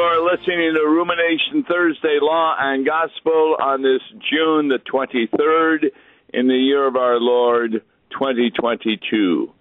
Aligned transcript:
Here 0.00 0.08
we 0.08 0.14
go. 0.14 0.22
You're 0.22 0.30
listening 0.32 0.74
to 0.74 0.86
Rumination 0.86 1.64
Thursday 1.68 2.18
Law 2.20 2.54
and 2.58 2.86
Gospel 2.86 3.56
on 3.60 3.82
this 3.82 4.00
June 4.30 4.68
the 4.68 4.78
23rd 4.78 5.90
in 6.32 6.48
the 6.48 6.54
year 6.54 6.86
of 6.86 6.96
our 6.96 7.18
Lord 7.18 7.82
2022. 8.10 9.52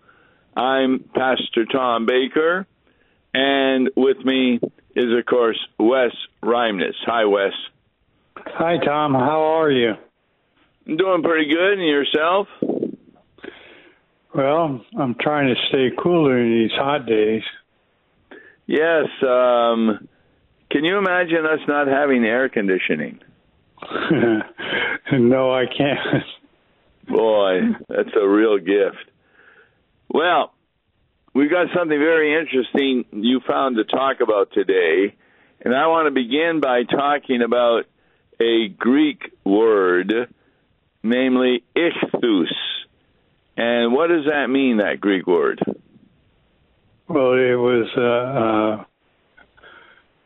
I'm 0.56 1.04
Pastor 1.14 1.66
Tom 1.66 2.06
Baker, 2.06 2.66
and 3.34 3.90
with 3.96 4.18
me 4.24 4.60
is, 4.96 5.18
of 5.18 5.26
course, 5.26 5.60
Wes 5.78 6.12
Reimnitz. 6.44 6.94
Hi, 7.06 7.26
Wes. 7.26 7.54
Hi, 8.38 8.78
Tom. 8.84 9.14
How 9.14 9.60
are 9.60 9.72
you? 9.72 9.94
I'm 10.88 10.98
doing 10.98 11.24
pretty 11.24 11.50
good, 11.50 11.80
and 11.80 11.88
yourself? 11.88 12.48
Well, 14.34 14.86
I'm 14.98 15.16
trying 15.20 15.54
to 15.54 15.56
stay 15.70 15.90
cooler 16.02 16.38
in 16.38 16.52
these 16.52 16.72
hot 16.72 17.06
days. 17.06 17.44
Yes. 18.68 19.08
Um, 19.24 20.08
can 20.70 20.84
you 20.84 20.98
imagine 20.98 21.46
us 21.46 21.60
not 21.68 21.88
having 21.88 22.24
air 22.24 22.50
conditioning? 22.50 23.20
no, 25.12 25.52
I 25.52 25.66
can't. 25.66 26.24
Boy, 27.08 27.60
that's 27.88 28.16
a 28.16 28.28
real 28.28 28.58
gift. 28.58 29.10
Well, 30.10 30.54
we've 31.34 31.50
got 31.50 31.68
something 31.76 31.98
very 31.98 32.40
interesting 32.40 33.06
you 33.12 33.40
found 33.48 33.78
to 33.78 33.84
talk 33.84 34.22
about 34.22 34.52
today, 34.54 35.16
and 35.62 35.76
I 35.76 35.88
want 35.88 36.08
to 36.08 36.12
begin 36.12 36.60
by 36.62 36.84
talking 36.84 37.42
about 37.42 37.86
a 38.40 38.68
Greek 38.70 39.32
word, 39.44 40.34
namely 41.04 41.64
ichthus. 41.76 42.54
And 43.58 43.94
what 43.94 44.08
does 44.08 44.26
that 44.26 44.48
mean, 44.50 44.78
that 44.78 45.02
Greek 45.02 45.28
word? 45.28 45.62
Well, 47.08 47.34
it 47.34 47.56
was 47.56 47.88
uh, 47.98 48.82
uh, 48.82 48.86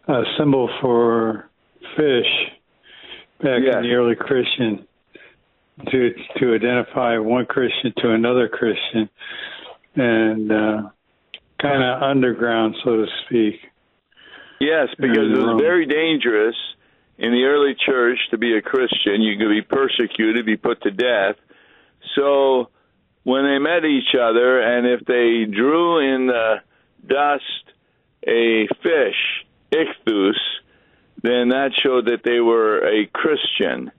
a 0.08 0.24
symbol 0.38 0.70
for 0.82 1.50
fish 1.96 2.52
back 3.42 3.62
Yes. 3.64 3.76
in 3.78 3.84
the 3.84 3.94
early 3.94 4.16
Christian 4.16 4.88
to 5.90 6.14
to 6.38 6.54
identify 6.54 7.18
one 7.18 7.46
Christian 7.46 7.94
to 7.98 8.12
another 8.12 8.48
Christian, 8.48 9.10
and 9.96 10.52
uh, 10.52 10.82
kind 11.60 11.84
of 11.84 12.04
underground, 12.04 12.76
so 12.84 12.98
to 12.98 13.08
speak. 13.26 13.56
Yes, 14.60 14.90
because 14.98 15.32
it 15.32 15.38
was 15.38 15.60
very 15.60 15.86
dangerous 15.86 16.56
in 17.18 17.32
the 17.32 17.44
early 17.44 17.76
church 17.86 18.18
to 18.32 18.38
be 18.38 18.56
a 18.56 18.62
Christian. 18.62 19.22
You 19.22 19.38
could 19.38 19.50
be 19.50 19.62
persecuted, 19.62 20.46
be 20.46 20.58
put 20.58 20.82
to 20.84 20.92
death. 20.92 21.36
So 22.16 22.70
when 23.24 23.44
they 23.44 23.58
met 23.60 23.84
each 23.84 24.16
other, 24.16 24.62
and 24.62 24.88
if 24.88 25.06
they 25.06 25.46
drew 25.52 26.00
in 26.00 26.28
the 26.28 26.62
dust 27.06 27.44
a 28.28 28.68
fish, 28.82 29.43
ichthus, 29.74 30.38
then 31.22 31.50
that 31.50 31.72
showed 31.82 32.06
that 32.06 32.24
they 32.24 32.40
were 32.40 32.86
a 32.88 33.08
Christian 33.08 33.92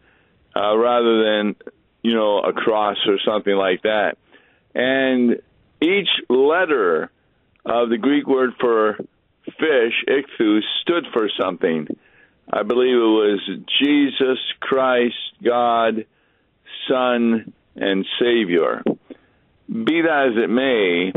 uh, 0.54 0.76
rather 0.76 1.24
than, 1.24 1.56
you 2.02 2.14
know, 2.14 2.40
a 2.40 2.52
cross 2.52 2.98
or 3.06 3.18
something 3.24 3.54
like 3.54 3.82
that. 3.82 4.16
And 4.74 5.40
each 5.80 6.08
letter 6.28 7.10
of 7.64 7.88
the 7.88 7.98
Greek 7.98 8.26
word 8.26 8.50
for 8.60 8.96
fish, 9.44 10.04
ichthus, 10.08 10.62
stood 10.82 11.06
for 11.12 11.28
something. 11.40 11.86
I 12.52 12.62
believe 12.62 12.94
it 12.94 12.98
was 12.98 13.40
Jesus 13.82 14.38
Christ, 14.60 15.16
God, 15.42 16.06
Son, 16.88 17.52
and 17.74 18.06
Savior. 18.20 18.82
Be 19.68 20.02
that 20.02 20.32
as 20.32 20.44
it 20.44 20.50
may, 20.50 21.12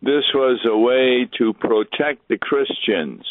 this 0.00 0.24
was 0.34 0.60
a 0.64 0.76
way 0.76 1.28
to 1.38 1.52
protect 1.54 2.28
the 2.28 2.38
Christians. 2.38 3.24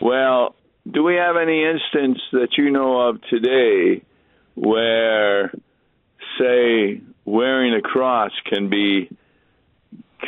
Well, 0.00 0.54
do 0.90 1.02
we 1.02 1.14
have 1.14 1.36
any 1.36 1.64
instance 1.64 2.18
that 2.32 2.48
you 2.56 2.70
know 2.70 3.08
of 3.08 3.20
today 3.30 4.02
where, 4.54 5.52
say, 6.38 7.00
wearing 7.24 7.74
a 7.74 7.80
cross 7.80 8.30
can 8.48 8.68
be 8.68 9.08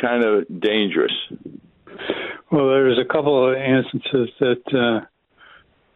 kind 0.01 0.23
of 0.23 0.47
dangerous? 0.59 1.13
Well, 2.51 2.67
there's 2.69 2.97
a 2.97 3.05
couple 3.05 3.49
of 3.49 3.55
instances 3.55 4.29
that, 4.39 4.63
uh, 4.73 5.05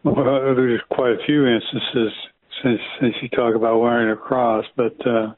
well, 0.04 0.54
there's 0.54 0.80
quite 0.90 1.12
a 1.12 1.24
few 1.26 1.46
instances 1.46 2.12
since 2.62 2.80
since 3.00 3.14
you 3.22 3.28
talk 3.28 3.54
about 3.54 3.80
wearing 3.80 4.10
a 4.10 4.16
cross, 4.16 4.64
but 4.76 4.94
uh, 5.06 5.32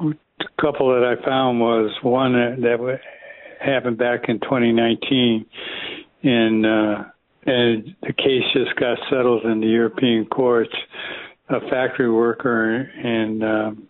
a 0.00 0.14
couple 0.60 0.88
that 0.90 1.04
I 1.04 1.24
found 1.24 1.60
was 1.60 1.90
one 2.02 2.32
that, 2.34 3.00
happened 3.60 3.98
back 3.98 4.28
in 4.28 4.38
2019, 4.38 5.46
and 6.22 6.66
uh, 6.66 7.04
and 7.48 7.96
the 8.02 8.12
case 8.12 8.44
just 8.52 8.78
got 8.78 8.98
settled 9.08 9.44
in 9.46 9.60
the 9.60 9.66
European 9.66 10.26
courts. 10.26 10.74
A 11.48 11.60
factory 11.70 12.10
worker 12.10 12.82
in 12.82 13.42
um, 13.42 13.88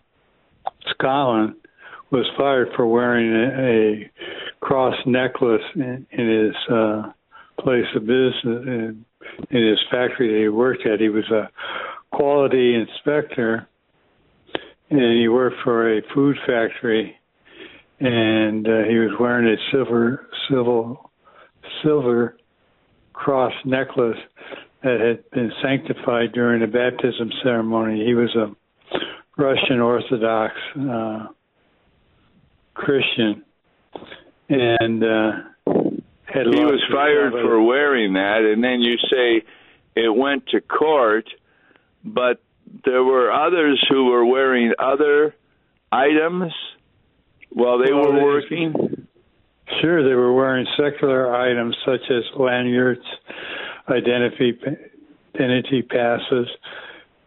Scotland 0.91 1.55
was 2.09 2.25
fired 2.37 2.69
for 2.77 2.87
wearing 2.87 3.33
a, 3.33 4.05
a 4.05 4.11
cross 4.61 4.95
necklace 5.05 5.61
in, 5.75 6.07
in 6.11 6.45
his 6.45 6.55
uh, 6.73 7.11
place 7.59 7.85
of 7.95 8.03
business 8.03 8.35
in, 8.45 9.05
in 9.49 9.67
his 9.67 9.79
factory 9.91 10.29
that 10.29 10.39
he 10.39 10.47
worked 10.47 10.85
at. 10.85 11.01
He 11.01 11.09
was 11.09 11.29
a 11.29 11.49
quality 12.15 12.75
inspector, 12.75 13.67
and 14.89 15.19
he 15.19 15.27
worked 15.27 15.57
for 15.65 15.97
a 15.97 16.01
food 16.13 16.37
factory, 16.47 17.13
and 17.99 18.65
uh, 18.65 18.83
he 18.87 18.97
was 18.99 19.11
wearing 19.19 19.47
a 19.47 19.57
silver 19.69 20.27
silver 20.47 20.95
silver 21.83 22.38
cross 23.19 23.53
necklace 23.65 24.17
that 24.81 24.99
had 25.01 25.29
been 25.31 25.51
sanctified 25.61 26.31
during 26.31 26.61
the 26.61 26.67
baptism 26.67 27.29
ceremony. 27.43 28.05
He 28.05 28.13
was 28.13 28.33
a 28.35 28.55
Russian 29.37 29.81
Orthodox 29.81 30.53
uh, 30.79 31.27
Christian, 32.73 33.43
and 34.47 35.03
uh, 35.03 35.31
had 36.23 36.47
he 36.47 36.63
was 36.63 36.81
fired 36.91 37.33
for 37.33 37.61
wearing 37.61 38.13
that, 38.13 38.41
and 38.41 38.63
then 38.63 38.79
you 38.79 38.95
say 39.11 39.43
it 39.95 40.15
went 40.15 40.47
to 40.47 40.61
court, 40.61 41.25
but 42.05 42.41
there 42.85 43.03
were 43.03 43.31
others 43.31 43.85
who 43.89 44.05
were 44.05 44.25
wearing 44.25 44.71
other 44.79 45.35
items 45.91 46.53
while 47.49 47.79
they 47.79 47.91
Well, 47.91 48.13
were 48.13 48.23
working. 48.23 48.88
Sure, 49.81 50.03
they 50.03 50.15
were 50.15 50.33
wearing 50.33 50.67
secular 50.77 51.33
items 51.35 51.75
such 51.85 52.01
as 52.09 52.23
lanyards, 52.37 53.05
identity 53.87 54.57
identity 55.35 55.81
passes, 55.83 56.47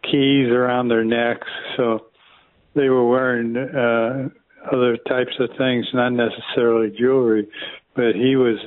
keys 0.03 0.49
around 0.49 0.87
their 0.87 1.03
necks. 1.03 1.47
So 1.77 2.07
they 2.75 2.89
were 2.89 3.07
wearing 3.07 3.55
uh, 3.57 4.29
other 4.71 4.97
types 4.97 5.33
of 5.39 5.49
things, 5.57 5.85
not 5.93 6.09
necessarily 6.09 6.95
jewelry, 6.97 7.47
but 7.95 8.15
he 8.15 8.35
was 8.35 8.57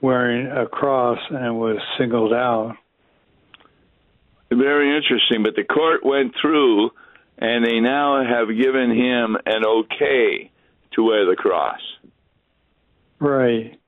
wearing 0.00 0.46
a 0.46 0.66
cross 0.66 1.18
and 1.30 1.58
was 1.58 1.78
singled 1.98 2.32
out. 2.32 2.76
Very 4.50 4.96
interesting. 4.96 5.42
But 5.42 5.56
the 5.56 5.64
court 5.64 6.04
went 6.04 6.34
through, 6.40 6.90
and 7.38 7.64
they 7.64 7.80
now 7.80 8.22
have 8.24 8.48
given 8.48 8.90
him 8.90 9.36
an 9.46 9.64
okay 9.66 10.50
to 10.92 11.02
wear 11.02 11.26
the 11.26 11.36
cross. 11.36 11.80
Right. 13.24 13.80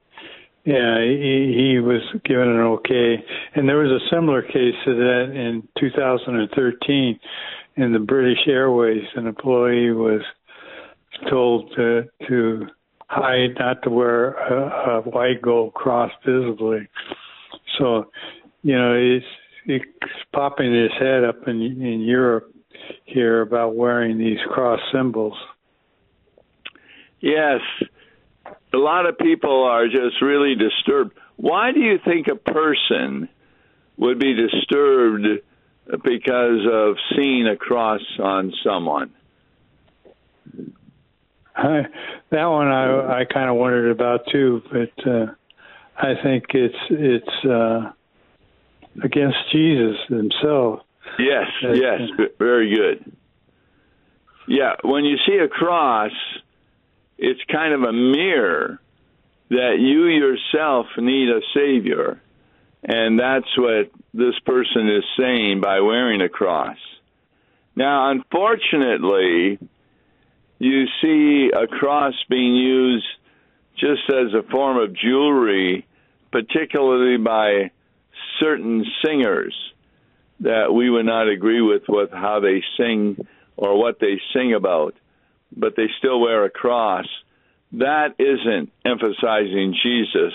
Yeah, 0.65 0.99
he, 1.03 1.55
he 1.55 1.79
was 1.79 2.01
given 2.25 2.49
an 2.49 2.61
okay. 2.61 3.23
And 3.55 3.69
there 3.69 3.77
was 3.77 3.91
a 3.91 4.15
similar 4.15 4.41
case 4.41 4.75
to 4.87 4.95
that 4.95 5.31
in 5.35 5.63
2013 5.79 7.21
in 7.77 7.93
the 7.93 7.99
British 7.99 8.39
Airways. 8.49 9.05
An 9.15 9.27
employee 9.27 9.93
was 9.93 10.23
told 11.29 11.71
to, 11.77 12.05
to 12.29 12.67
hide, 13.09 13.59
not 13.59 13.83
to 13.83 13.91
wear 13.91 14.31
a, 14.33 15.01
a 15.01 15.03
white 15.03 15.43
gold 15.43 15.75
cross 15.75 16.11
visibly. 16.25 16.89
So, 17.79 18.11
you 18.63 18.75
know, 18.75 18.95
it's 19.67 19.85
popping 20.33 20.75
his 20.75 20.93
head 20.99 21.25
up 21.25 21.47
in, 21.47 21.61
in 21.61 22.01
Europe 22.01 22.53
here 23.05 23.43
about 23.43 23.77
wearing 23.77 24.17
these 24.17 24.39
cross 24.49 24.81
symbols. 24.93 25.37
Yes, 27.21 27.61
a 28.77 28.79
lot 28.79 29.07
of 29.07 29.17
people 29.19 29.65
are 29.65 29.87
just 29.87 30.21
really 30.21 30.55
disturbed. 30.55 31.17
Why 31.37 31.73
do 31.73 31.81
you 31.81 31.99
think 32.05 32.29
a 32.29 32.37
person 32.37 33.29
would 33.97 34.19
be 34.19 34.35
disturbed 34.35 35.43
because 36.05 36.67
of 36.71 36.97
seeing 37.15 37.47
a 37.47 37.57
cross 37.57 38.03
on 38.23 38.53
someone? 38.63 39.15
I, 41.57 41.87
that 42.31 42.45
one 42.45 42.69
I 42.69 43.21
I 43.21 43.25
kind 43.25 43.49
of 43.49 43.57
wondered 43.57 43.91
about 43.91 44.27
too, 44.31 44.63
but 44.71 45.11
uh, 45.11 45.27
I 45.97 46.13
think 46.23 46.45
it's 46.51 46.77
it's 46.91 47.45
uh, 47.47 47.93
against 49.03 49.39
Jesus 49.53 49.97
himself. 50.09 50.81
Yes, 51.19 51.47
Yes, 51.63 51.79
yes, 51.81 52.29
very 52.39 52.75
good. 52.75 53.17
Yeah, 54.47 54.75
when 54.85 55.05
you 55.05 55.17
see 55.27 55.39
a 55.39 55.49
cross, 55.49 56.13
it's 57.19 57.41
kind 57.51 57.73
of 57.73 57.83
a 57.83 57.93
mirror 57.93 58.81
that 59.51 59.77
you 59.79 60.07
yourself 60.07 60.87
need 60.99 61.29
a 61.29 61.41
Savior. 61.55 62.21
And 62.83 63.19
that's 63.19 63.57
what 63.57 63.91
this 64.15 64.39
person 64.45 64.89
is 64.89 65.05
saying 65.19 65.61
by 65.61 65.81
wearing 65.81 66.21
a 66.21 66.29
cross. 66.29 66.79
Now, 67.75 68.11
unfortunately, 68.11 69.59
you 70.59 70.85
see 71.03 71.51
a 71.55 71.67
cross 71.67 72.15
being 72.29 72.55
used 72.55 73.07
just 73.77 74.09
as 74.09 74.33
a 74.33 74.49
form 74.51 74.79
of 74.79 74.95
jewelry, 74.95 75.87
particularly 76.33 77.19
by 77.19 77.71
certain 78.41 78.85
singers 79.05 79.55
that 80.41 80.73
we 80.73 80.89
would 80.91 81.07
not 81.07 81.29
agree 81.29 81.61
with 81.61 81.83
with 81.89 82.11
how 82.11 82.41
they 82.41 82.63
sing 82.79 83.27
or 83.57 83.79
what 83.79 83.99
they 84.01 84.21
sing 84.35 84.55
about, 84.55 84.95
but 85.57 85.75
they 85.77 85.87
still 85.99 86.21
wear 86.21 86.45
a 86.45 86.51
cross. 86.51 87.07
That 87.73 88.15
isn't 88.19 88.71
emphasizing 88.85 89.75
Jesus. 89.83 90.33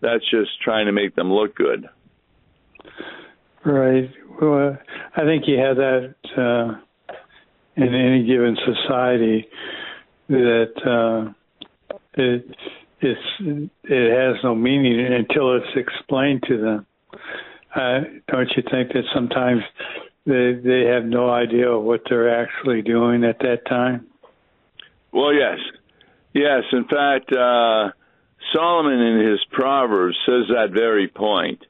That's 0.00 0.28
just 0.30 0.60
trying 0.62 0.86
to 0.86 0.92
make 0.92 1.14
them 1.14 1.32
look 1.32 1.54
good. 1.54 1.88
Right. 3.64 4.10
Well, 4.40 4.78
I 5.16 5.20
think 5.24 5.44
you 5.46 5.58
have 5.58 5.76
that 5.76 6.14
uh, 6.36 7.14
in 7.76 7.94
any 7.94 8.24
given 8.26 8.56
society 8.64 9.48
that 10.28 10.72
uh, 10.84 11.96
it 12.14 12.46
it's 13.00 13.70
it 13.84 14.12
has 14.12 14.42
no 14.42 14.54
meaning 14.54 15.12
until 15.12 15.56
it's 15.56 15.76
explained 15.76 16.42
to 16.48 16.56
them. 16.58 16.86
Uh, 17.74 18.00
don't 18.28 18.50
you 18.56 18.62
think 18.70 18.92
that 18.92 19.04
sometimes 19.14 19.62
they 20.26 20.54
they 20.62 20.84
have 20.86 21.04
no 21.04 21.30
idea 21.30 21.68
of 21.68 21.82
what 21.82 22.02
they're 22.08 22.42
actually 22.42 22.82
doing 22.82 23.24
at 23.24 23.38
that 23.40 23.66
time? 23.68 24.06
Well, 25.12 25.32
yes, 25.34 25.58
yes. 26.32 26.62
In 26.72 26.84
fact, 26.84 27.32
uh, 27.32 27.90
Solomon 28.52 29.00
in 29.00 29.30
his 29.30 29.40
Proverbs 29.50 30.16
says 30.26 30.48
that 30.48 30.70
very 30.72 31.08
point 31.08 31.64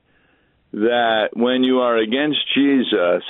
that 0.73 1.31
when 1.35 1.65
you 1.65 1.81
are 1.81 1.97
against 1.97 2.41
Jesus, 2.55 3.23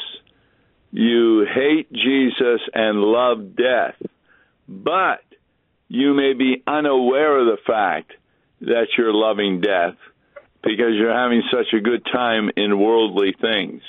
you 0.93 1.47
hate 1.53 1.93
Jesus 1.93 2.61
and 2.75 3.01
love 3.01 3.57
death, 3.57 3.97
but 4.69 5.21
you 5.89 6.15
may 6.15 6.35
be 6.35 6.63
unaware 6.67 7.39
of 7.41 7.47
the 7.47 7.63
fact 7.67 8.13
that 8.61 8.89
you're 8.97 9.13
loving 9.13 9.61
death 9.61 9.97
because 10.63 10.95
you're 10.95 11.13
having 11.13 11.43
such 11.51 11.73
a 11.73 11.81
good 11.81 12.05
time 12.13 12.51
in 12.57 12.79
worldly 12.79 13.35
things. 13.41 13.83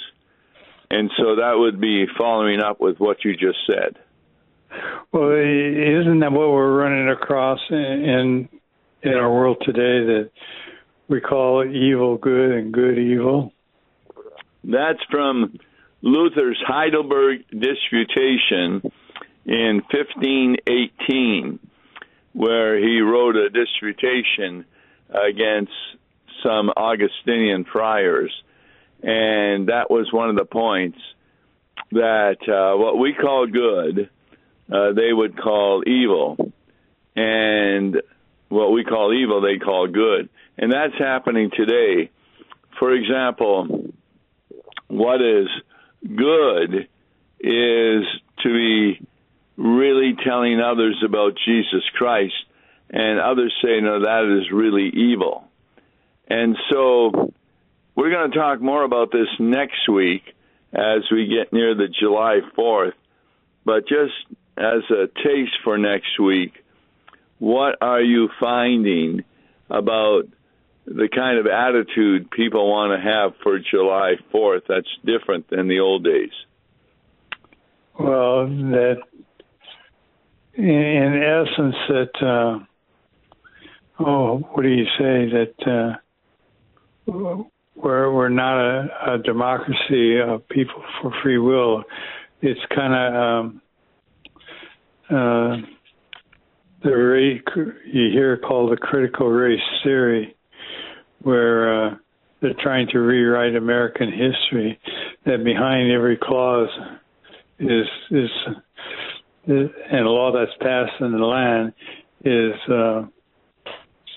And 0.90 1.12
so 1.18 1.36
that 1.36 1.54
would 1.58 1.80
be 1.80 2.06
following 2.18 2.60
up 2.60 2.80
with 2.80 3.00
what 3.00 3.24
you 3.24 3.36
just 3.36 3.60
said. 3.68 3.98
Well, 5.12 5.32
isn't 5.32 6.20
that 6.20 6.32
what 6.32 6.50
we're 6.50 6.78
running 6.78 7.10
across 7.10 7.60
in 7.70 8.50
in 9.04 9.14
our 9.14 9.32
world 9.32 9.58
today 9.66 10.06
that 10.06 10.32
we 11.08 11.22
call 11.22 11.66
evil 11.66 12.18
good 12.18 12.52
and 12.52 12.74
good 12.74 12.98
evil? 12.98 13.52
That's 14.64 15.00
from 15.12 15.60
Luther's 16.02 16.62
Heidelberg 16.66 17.42
Disputation 17.50 18.82
in 19.46 19.82
1518, 19.92 21.60
where 22.34 22.80
he 22.80 23.02
wrote 23.02 23.36
a 23.36 23.50
disputation 23.50 24.66
against 25.10 25.74
some 26.42 26.70
Augustinian 26.76 27.66
friars. 27.66 28.34
And 29.02 29.68
that 29.68 29.90
was 29.90 30.12
one 30.12 30.30
of 30.30 30.36
the 30.36 30.46
points 30.46 30.98
that 31.92 32.38
uh, 32.48 32.78
what 32.78 32.98
we 32.98 33.14
call 33.14 33.48
good, 33.48 34.10
uh, 34.72 34.94
they 34.94 35.12
would 35.12 35.38
call 35.38 35.84
evil. 35.86 36.38
And 37.16 38.02
what 38.50 38.72
we 38.72 38.84
call 38.84 39.14
evil, 39.14 39.42
they 39.42 39.58
call 39.58 39.88
good. 39.88 40.30
And 40.58 40.72
that's 40.72 40.98
happening 40.98 41.52
today. 41.56 42.12
For 42.80 42.94
example, 42.94 43.94
what 44.88 45.22
is 45.22 45.48
good 46.04 46.88
is 47.40 48.04
to 48.44 48.50
be 48.50 49.06
really 49.58 50.16
telling 50.26 50.60
others 50.60 51.04
about 51.06 51.38
Jesus 51.46 51.84
Christ, 51.96 52.34
and 52.90 53.20
others 53.20 53.54
say, 53.64 53.80
no, 53.82 54.02
that 54.02 54.40
is 54.40 54.52
really 54.52 54.90
evil. 54.90 55.48
And 56.28 56.56
so 56.72 57.34
we're 57.96 58.12
going 58.12 58.32
to 58.32 58.38
talk 58.38 58.62
more 58.62 58.84
about 58.84 59.12
this 59.12 59.28
next 59.40 59.90
week 59.90 60.24
as 60.74 61.04
we 61.12 61.28
get 61.28 61.54
near 61.54 61.76
the 61.76 61.88
July 61.88 62.40
4th. 62.58 62.94
But 63.66 63.88
just 63.88 64.14
as 64.58 64.84
a 64.90 65.08
taste 65.24 65.56
for 65.64 65.78
next 65.78 66.20
week, 66.20 66.54
what 67.40 67.78
are 67.82 68.02
you 68.02 68.30
finding 68.40 69.24
about 69.70 70.24
the 70.86 71.10
kind 71.14 71.40
of 71.40 71.48
attitude 71.48 72.30
people 72.30 72.70
want 72.70 72.92
to 72.98 73.10
have 73.10 73.34
for 73.42 73.60
July 73.60 74.16
4th 74.34 74.64
that's 74.68 74.88
different 75.06 75.50
than 75.50 75.68
the 75.68 75.80
old 75.80 76.04
days? 76.04 76.32
Well, 78.00 78.48
that 78.48 78.98
in 80.56 81.24
essence, 81.24 81.76
that 81.90 82.12
uh, 82.22 82.60
oh, 84.00 84.38
what 84.38 84.64
do 84.64 84.70
you 84.70 84.86
say 84.98 85.30
that 85.32 86.00
uh, 87.08 87.44
we're 87.76 88.12
we're 88.12 88.30
not 88.30 88.60
a, 88.60 89.14
a 89.14 89.18
democracy 89.20 90.20
of 90.20 90.48
people 90.50 90.84
for 91.02 91.14
free 91.22 91.38
will. 91.38 91.84
It's 92.42 92.60
kind 92.74 92.94
of 92.94 93.14
um, 93.16 93.62
uh, 95.10 95.58
the 96.84 96.92
race 96.92 97.42
you 97.86 98.10
hear 98.12 98.38
called 98.38 98.72
the 98.72 98.78
critical 98.78 99.30
race 99.30 99.60
theory, 99.84 100.36
where 101.22 101.88
uh, 101.88 101.96
they're 102.42 102.54
trying 102.62 102.88
to 102.90 103.00
rewrite 103.00 103.56
American 103.56 104.12
history. 104.12 104.80
That 105.26 105.44
behind 105.44 105.92
every 105.92 106.18
clause 106.22 106.70
is 107.60 107.88
is, 108.12 108.30
is 109.48 109.70
and 109.92 110.06
a 110.06 110.10
law 110.10 110.32
that's 110.34 110.58
passed 110.60 111.02
in 111.02 111.12
the 111.12 111.18
land 111.18 111.74
is 112.24 112.54
uh, 112.72 113.06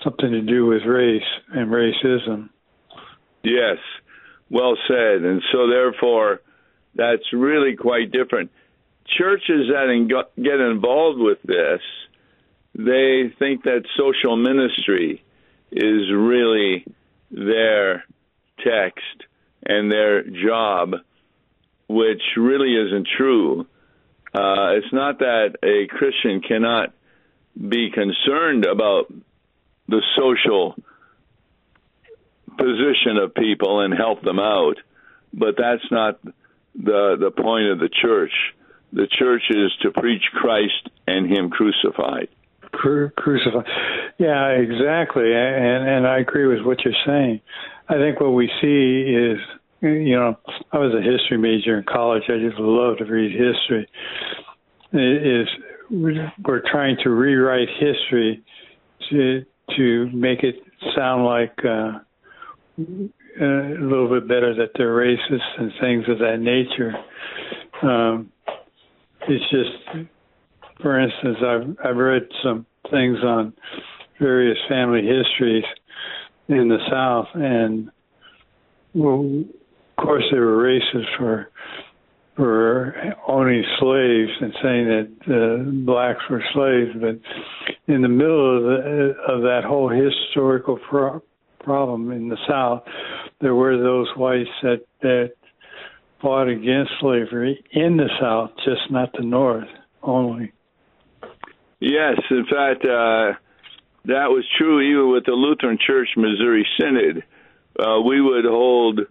something 0.03 0.31
to 0.31 0.41
do 0.41 0.65
with 0.65 0.83
race 0.83 1.21
and 1.51 1.69
racism. 1.69 2.49
Yes, 3.43 3.77
well 4.49 4.77
said. 4.87 5.21
And 5.23 5.41
so, 5.51 5.67
therefore, 5.69 6.41
that's 6.95 7.23
really 7.33 7.75
quite 7.75 8.11
different. 8.11 8.51
Churches 9.17 9.69
that 9.69 10.25
get 10.35 10.59
involved 10.59 11.19
with 11.19 11.41
this 11.43 11.81
they 12.77 13.33
think 13.39 13.63
that 13.63 13.85
social 13.97 14.37
ministry 14.37 15.23
is 15.71 16.11
really 16.11 16.85
their 17.31 18.05
text 18.63 19.23
and 19.65 19.91
their 19.91 20.23
job, 20.23 20.93
which 21.89 22.21
really 22.37 22.75
isn't 22.75 23.07
true. 23.17 23.61
Uh, 24.33 24.77
it's 24.77 24.93
not 24.93 25.19
that 25.19 25.55
a 25.63 25.87
Christian 25.87 26.41
cannot 26.41 26.93
be 27.55 27.89
concerned 27.89 28.65
about 28.65 29.11
the 29.87 30.03
social 30.15 30.75
position 32.57 33.17
of 33.19 33.33
people 33.33 33.81
and 33.81 33.93
help 33.93 34.21
them 34.21 34.39
out, 34.39 34.77
but 35.33 35.55
that's 35.57 35.89
not 35.89 36.19
the 36.75 37.17
the 37.19 37.31
point 37.31 37.69
of 37.69 37.79
the 37.79 37.89
church. 37.89 38.33
The 38.93 39.07
church 39.11 39.43
is 39.49 39.71
to 39.81 39.91
preach 39.91 40.23
Christ 40.33 40.89
and 41.07 41.29
Him 41.31 41.49
crucified 41.49 42.29
cru- 42.77 43.09
crucified. 43.11 43.65
Yeah, 44.17 44.49
exactly, 44.49 45.33
and 45.33 45.87
and 45.87 46.07
I 46.07 46.19
agree 46.19 46.47
with 46.47 46.65
what 46.65 46.83
you're 46.83 46.93
saying. 47.05 47.41
I 47.89 47.95
think 47.95 48.19
what 48.19 48.31
we 48.31 48.49
see 48.61 49.13
is, 49.15 49.39
you 49.81 50.15
know, 50.15 50.37
I 50.71 50.77
was 50.77 50.93
a 50.93 51.01
history 51.01 51.37
major 51.37 51.77
in 51.77 51.83
college. 51.83 52.23
I 52.29 52.37
just 52.39 52.59
love 52.59 52.97
to 52.97 53.05
read 53.05 53.31
history. 53.31 53.87
Is 54.93 55.47
we're 55.89 56.61
trying 56.71 56.97
to 57.03 57.09
rewrite 57.09 57.69
history 57.79 58.43
to 59.09 59.45
to 59.75 60.09
make 60.13 60.43
it 60.43 60.55
sound 60.95 61.25
like 61.25 61.53
uh, 61.63 61.99
a 62.79 63.81
little 63.81 64.09
bit 64.09 64.27
better 64.27 64.55
that 64.55 64.71
they're 64.75 64.95
racist 64.95 65.59
and 65.59 65.71
things 65.81 66.05
of 66.07 66.19
that 66.19 66.39
nature. 66.39 66.93
Um, 67.81 68.31
it's 69.27 69.49
just 69.49 70.07
for 70.81 70.99
instance, 70.99 71.37
I've 71.45 71.89
I've 71.89 71.97
read 71.97 72.27
some 72.43 72.65
things 72.91 73.17
on 73.23 73.53
various 74.19 74.57
family 74.69 75.01
histories 75.01 75.63
in 76.47 76.67
the 76.67 76.77
South, 76.89 77.27
and 77.33 77.89
well, 78.93 79.43
of 79.97 80.03
course 80.03 80.23
they 80.31 80.39
were 80.39 80.57
racist 80.57 81.17
for 81.17 81.49
for 82.35 82.95
owning 83.27 83.63
slaves 83.79 84.31
and 84.41 84.53
saying 84.61 84.87
that 84.87 85.09
uh, 85.27 85.71
blacks 85.85 86.21
were 86.29 86.43
slaves, 86.53 86.91
but 87.01 87.91
in 87.91 88.03
the 88.03 88.07
middle 88.07 88.57
of, 88.57 88.63
the, 88.63 89.15
of 89.27 89.41
that 89.41 89.61
whole 89.65 89.89
historical 89.89 90.77
pro- 90.87 91.23
problem 91.61 92.11
in 92.11 92.29
the 92.29 92.37
South, 92.47 92.83
there 93.41 93.55
were 93.55 93.75
those 93.77 94.07
whites 94.15 94.49
that 94.61 94.81
that 95.01 95.31
fought 96.21 96.47
against 96.47 96.91
slavery 96.99 97.63
in 97.71 97.97
the 97.97 98.09
South, 98.19 98.51
just 98.65 98.91
not 98.91 99.11
the 99.13 99.23
North 99.23 99.67
only. 100.01 100.51
Yes, 101.79 102.19
in 102.31 102.45
fact, 102.45 102.83
uh, 102.85 103.33
that 104.05 104.29
was 104.29 104.43
true 104.57 104.81
even 104.81 105.11
with 105.11 105.25
the 105.25 105.33
Lutheran 105.33 105.77
Church 105.85 106.09
Missouri 106.17 106.65
Synod. 106.79 107.23
Uh, 107.79 108.01
we 108.01 108.19
would 108.19 108.45
hold 108.45 109.01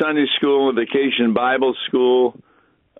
Sunday 0.00 0.26
school 0.36 0.68
and 0.68 0.78
vacation 0.78 1.34
Bible 1.34 1.74
school 1.88 2.38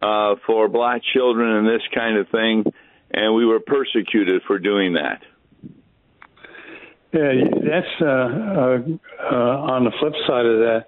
uh, 0.02 0.34
for 0.46 0.68
black 0.68 1.02
children 1.14 1.56
and 1.56 1.68
this 1.68 1.86
kind 1.94 2.18
of 2.18 2.28
thing, 2.30 2.64
and 3.12 3.34
we 3.34 3.46
were 3.46 3.60
persecuted 3.60 4.42
for 4.46 4.58
doing 4.58 4.94
that. 4.94 5.22
Yeah, 7.12 7.32
that's 7.52 7.86
uh, 8.00 8.04
uh, 8.04 8.78
uh, 9.30 9.72
on 9.72 9.84
the 9.84 9.92
flip 10.00 10.12
side 10.26 10.46
of 10.46 10.58
that. 10.58 10.86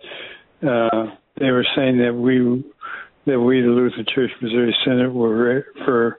Uh, 0.61 1.15
they 1.39 1.51
were 1.51 1.67
saying 1.77 1.99
that 1.99 2.15
we 2.15 2.65
that 3.27 3.39
we, 3.39 3.61
the 3.61 3.69
Lutheran 3.69 4.07
Church 4.15 4.31
Missouri 4.41 4.75
Synod, 4.85 5.13
were 5.13 5.57
ra- 5.57 5.85
for 5.85 6.19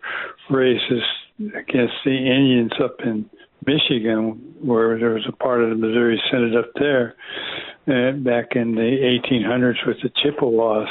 racist 0.52 1.02
against 1.40 1.94
the 2.06 2.12
Indians 2.12 2.72
up 2.84 2.98
in 3.04 3.28
Michigan, 3.66 4.56
where 4.62 5.00
there 5.00 5.12
was 5.12 5.26
a 5.28 5.32
part 5.32 5.64
of 5.64 5.70
the 5.70 5.76
Missouri 5.76 6.22
Synod 6.32 6.56
up 6.56 6.72
there 6.76 7.16
uh, 7.88 8.12
back 8.18 8.56
in 8.56 8.76
the 8.76 9.20
1800s 9.32 9.88
with 9.88 9.98
the 10.04 10.10
Chippewas. 10.22 10.88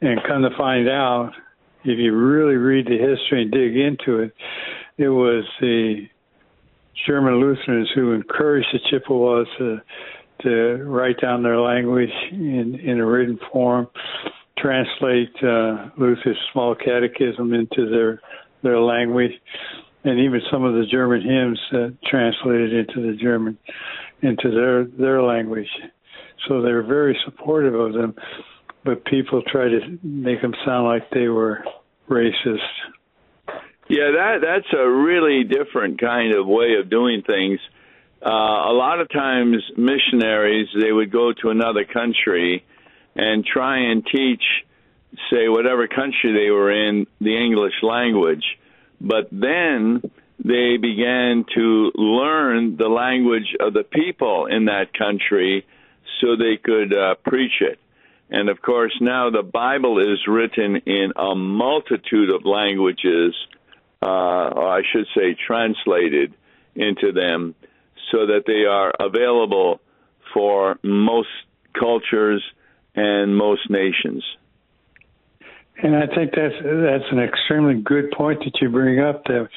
And 0.00 0.20
come 0.26 0.42
to 0.42 0.56
find 0.56 0.88
out, 0.88 1.32
if 1.84 1.98
you 1.98 2.14
really 2.14 2.56
read 2.56 2.86
the 2.86 2.98
history 2.98 3.42
and 3.42 3.50
dig 3.50 3.76
into 3.76 4.20
it, 4.20 4.34
it 4.98 5.08
was 5.08 5.44
the 5.60 6.06
German 7.06 7.40
Lutherans 7.40 7.90
who 7.94 8.12
encouraged 8.12 8.68
the 8.72 8.78
Chippewas 8.90 9.46
to 9.58 9.82
to 10.44 10.84
write 10.84 11.20
down 11.20 11.42
their 11.42 11.60
language 11.60 12.12
in 12.30 12.78
in 12.82 13.00
a 13.00 13.06
written 13.06 13.38
form, 13.52 13.88
translate 14.58 15.34
uh, 15.42 15.90
Luther's 15.96 16.38
small 16.52 16.74
catechism 16.74 17.52
into 17.52 17.90
their 17.90 18.20
their 18.62 18.80
language, 18.80 19.32
and 20.04 20.20
even 20.20 20.40
some 20.50 20.64
of 20.64 20.74
the 20.74 20.86
German 20.86 21.22
hymns 21.22 21.60
uh, 21.72 22.08
translated 22.08 22.72
into 22.72 23.10
the 23.10 23.16
German 23.16 23.58
into 24.22 24.50
their 24.50 24.84
their 24.84 25.22
language. 25.22 25.68
So 26.48 26.62
they 26.62 26.72
were 26.72 26.82
very 26.82 27.18
supportive 27.24 27.74
of 27.74 27.92
them, 27.94 28.14
but 28.84 29.04
people 29.04 29.42
try 29.42 29.68
to 29.68 29.98
make 30.02 30.42
them 30.42 30.54
sound 30.64 30.86
like 30.86 31.10
they 31.10 31.28
were 31.28 31.64
racist. 32.08 32.58
Yeah, 33.88 34.10
that 34.12 34.38
that's 34.42 34.72
a 34.72 34.88
really 34.88 35.44
different 35.44 36.00
kind 36.00 36.34
of 36.34 36.46
way 36.46 36.74
of 36.80 36.88
doing 36.88 37.22
things. 37.22 37.60
Uh, 38.24 38.30
a 38.30 38.72
lot 38.72 39.00
of 39.00 39.10
times, 39.10 39.62
missionaries 39.76 40.68
they 40.80 40.90
would 40.90 41.12
go 41.12 41.32
to 41.32 41.50
another 41.50 41.84
country 41.84 42.64
and 43.14 43.44
try 43.44 43.90
and 43.90 44.04
teach, 44.06 44.42
say, 45.30 45.48
whatever 45.48 45.86
country 45.86 46.32
they 46.32 46.50
were 46.50 46.72
in, 46.72 47.06
the 47.20 47.36
English 47.36 47.74
language. 47.82 48.44
But 49.00 49.28
then 49.30 50.10
they 50.42 50.78
began 50.78 51.44
to 51.54 51.92
learn 51.94 52.76
the 52.76 52.88
language 52.88 53.54
of 53.60 53.74
the 53.74 53.84
people 53.84 54.46
in 54.46 54.66
that 54.66 54.96
country 54.96 55.66
so 56.20 56.36
they 56.36 56.56
could 56.56 56.96
uh, 56.96 57.16
preach 57.26 57.60
it. 57.60 57.78
And 58.30 58.48
of 58.48 58.62
course, 58.62 58.96
now 59.00 59.30
the 59.30 59.42
Bible 59.42 60.00
is 60.00 60.26
written 60.26 60.76
in 60.86 61.12
a 61.14 61.34
multitude 61.34 62.30
of 62.30 62.46
languages 62.46 63.34
uh, 64.04 64.50
or 64.54 64.68
I 64.68 64.82
should 64.92 65.06
say, 65.16 65.34
translated 65.34 66.34
into 66.74 67.12
them 67.12 67.54
so 68.10 68.26
that 68.26 68.44
they 68.46 68.64
are 68.64 68.92
available 69.00 69.80
for 70.32 70.78
most 70.82 71.28
cultures 71.78 72.42
and 72.94 73.36
most 73.36 73.70
nations. 73.70 74.24
And 75.82 75.96
I 75.96 76.06
think 76.06 76.32
that's 76.34 76.54
that's 76.62 77.10
an 77.10 77.18
extremely 77.18 77.80
good 77.80 78.12
point 78.12 78.40
that 78.40 78.52
you 78.60 78.68
bring 78.68 79.00
up 79.00 79.24
that 79.24 79.48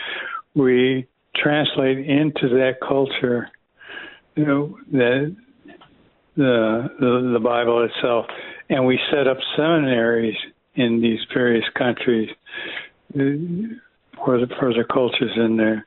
we 0.55 1.07
translate 1.35 1.99
into 1.99 2.49
that 2.49 2.77
culture, 2.81 3.49
you 4.35 4.45
know, 4.45 4.77
the 4.91 5.35
the 6.35 6.89
the, 6.99 7.31
the 7.33 7.39
Bible 7.39 7.85
itself, 7.85 8.25
and 8.69 8.85
we 8.85 8.99
set 9.11 9.27
up 9.27 9.37
seminaries 9.55 10.35
in 10.75 11.01
these 11.01 11.19
various 11.33 11.65
countries 11.77 12.29
uh, 13.15 13.19
for 14.23 14.39
the 14.39 14.47
for 14.59 14.73
the 14.73 14.85
cultures 14.91 15.31
in 15.35 15.57
there. 15.57 15.85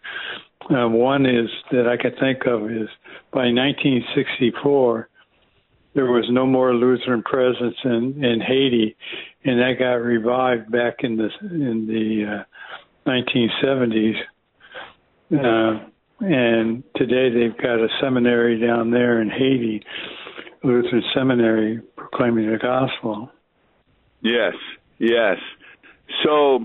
Uh, 0.71 0.89
one 0.89 1.27
is 1.27 1.51
that 1.73 1.89
I 1.89 2.01
can 2.01 2.13
think 2.21 2.47
of 2.47 2.71
is 2.71 2.89
by 3.33 3.51
1964 3.51 5.09
there 5.95 6.07
was 6.07 6.25
no 6.31 6.47
more 6.47 6.73
Lutheran 6.75 7.23
presence 7.23 7.75
in 7.85 8.25
in 8.25 8.41
Haiti, 8.41 8.97
and 9.45 9.59
that 9.59 9.75
got 9.79 9.95
revived 9.95 10.71
back 10.71 10.99
in 11.01 11.17
the 11.17 11.29
in 11.43 11.87
the 11.89 12.45
uh, 12.45 13.11
1970s. 13.11 14.15
Uh, 15.33 15.85
and 16.21 16.83
today 16.97 17.31
they've 17.31 17.57
got 17.57 17.81
a 17.81 17.89
seminary 18.01 18.61
down 18.61 18.91
there 18.91 19.21
in 19.21 19.31
Haiti, 19.31 19.83
Lutheran 20.63 21.03
seminary, 21.15 21.81
proclaiming 21.97 22.51
the 22.51 22.59
gospel. 22.59 23.31
Yes, 24.23 24.55
yes. 24.99 25.37
So 26.25 26.63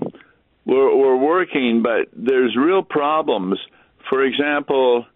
we're, 0.66 0.96
we're 0.96 1.16
working, 1.16 1.82
but 1.82 2.08
there's 2.12 2.56
real 2.56 2.82
problems. 2.82 3.58
For 4.08 4.22
example, 4.24 5.06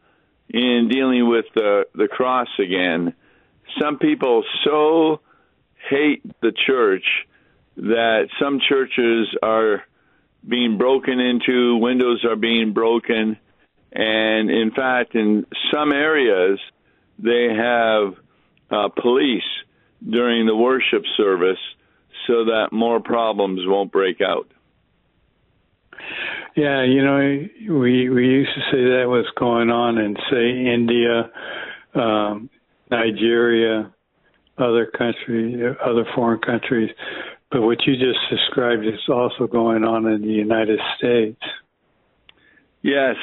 in 0.49 0.89
dealing 0.91 1.29
with 1.29 1.47
the, 1.55 1.87
the 1.95 2.09
cross 2.09 2.49
again, 2.59 3.15
some 3.81 3.99
people 3.99 4.45
so 4.65 5.21
hate 5.89 6.23
the 6.41 6.53
church 6.67 7.05
that 7.77 8.29
some 8.41 8.61
churches 8.69 9.29
are 9.43 9.83
being 10.47 10.79
broken 10.79 11.21
into, 11.21 11.77
windows 11.77 12.25
are 12.25 12.37
being 12.37 12.73
broken, 12.73 13.39
and 13.93 14.51
in 14.51 14.71
fact, 14.71 15.15
in 15.15 15.47
some 15.73 15.93
areas, 15.93 16.59
they 17.19 17.49
have 17.55 18.15
uh, 18.71 18.89
police 18.89 19.43
during 20.09 20.47
the 20.47 20.57
worship 20.57 21.05
service 21.17 21.59
so 22.27 22.47
that 22.47 22.69
more 22.73 23.01
problems 23.01 23.61
won't 23.65 23.93
break 23.93 24.21
out. 24.21 24.51
Yeah, 26.57 26.85
you 26.85 27.05
know, 27.05 27.19
we 27.81 28.09
we 28.09 28.27
used 28.27 28.51
to 28.55 28.61
say 28.73 28.83
that 28.83 29.05
was 29.07 29.27
going 29.39 29.71
on 29.71 29.99
in 29.99 30.17
say 30.31 30.73
India, 30.75 31.31
um, 31.95 32.51
Nigeria, 32.91 33.93
other 34.59 34.87
countries, 34.87 35.57
other 35.85 36.05
foreign 36.15 36.41
countries, 36.41 36.91
but 37.51 37.63
what 37.63 37.79
you 37.87 37.95
just 37.95 38.19
described 38.31 38.85
is 38.85 39.01
also 39.09 39.47
going 39.47 39.85
on 39.85 40.07
in 40.07 40.23
the 40.23 40.29
United 40.29 40.81
States. 40.99 41.41
Yes, 42.83 43.17